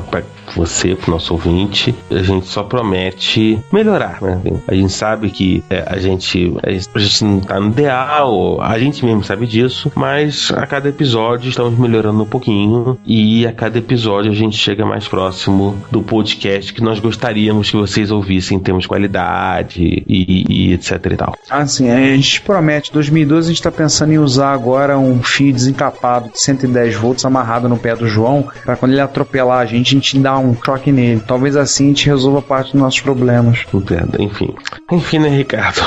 [0.55, 1.95] você, pro nosso ouvinte.
[2.11, 4.41] A gente só promete melhorar, né?
[4.67, 9.05] A gente sabe que é, a, gente, a gente não tá no ideal, a gente
[9.05, 14.31] mesmo sabe disso, mas a cada episódio estamos melhorando um pouquinho e a cada episódio
[14.31, 18.83] a gente chega mais próximo do podcast que nós gostaríamos que vocês ouvissem em termos
[18.83, 21.35] de qualidade e, e etc e tal.
[21.49, 26.29] Assim, a gente promete, 2012 a gente tá pensando em usar agora um fio desencapado
[26.29, 29.99] de 110 volts amarrado no pé do João, para quando ele atropelar a gente, a
[29.99, 31.21] gente dá um choque nele.
[31.25, 33.65] Talvez assim a gente resolva parte dos nossos problemas.
[33.73, 34.53] Entendo, enfim.
[34.91, 35.81] Enfim, né, Ricardo?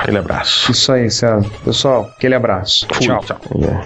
[0.00, 0.70] Aquele abraço.
[0.70, 1.44] Isso aí, César.
[1.64, 2.86] Pessoal, aquele abraço.
[2.92, 3.24] Fui, Tchau.
[3.24, 3.38] tchau.
[3.62, 3.85] É.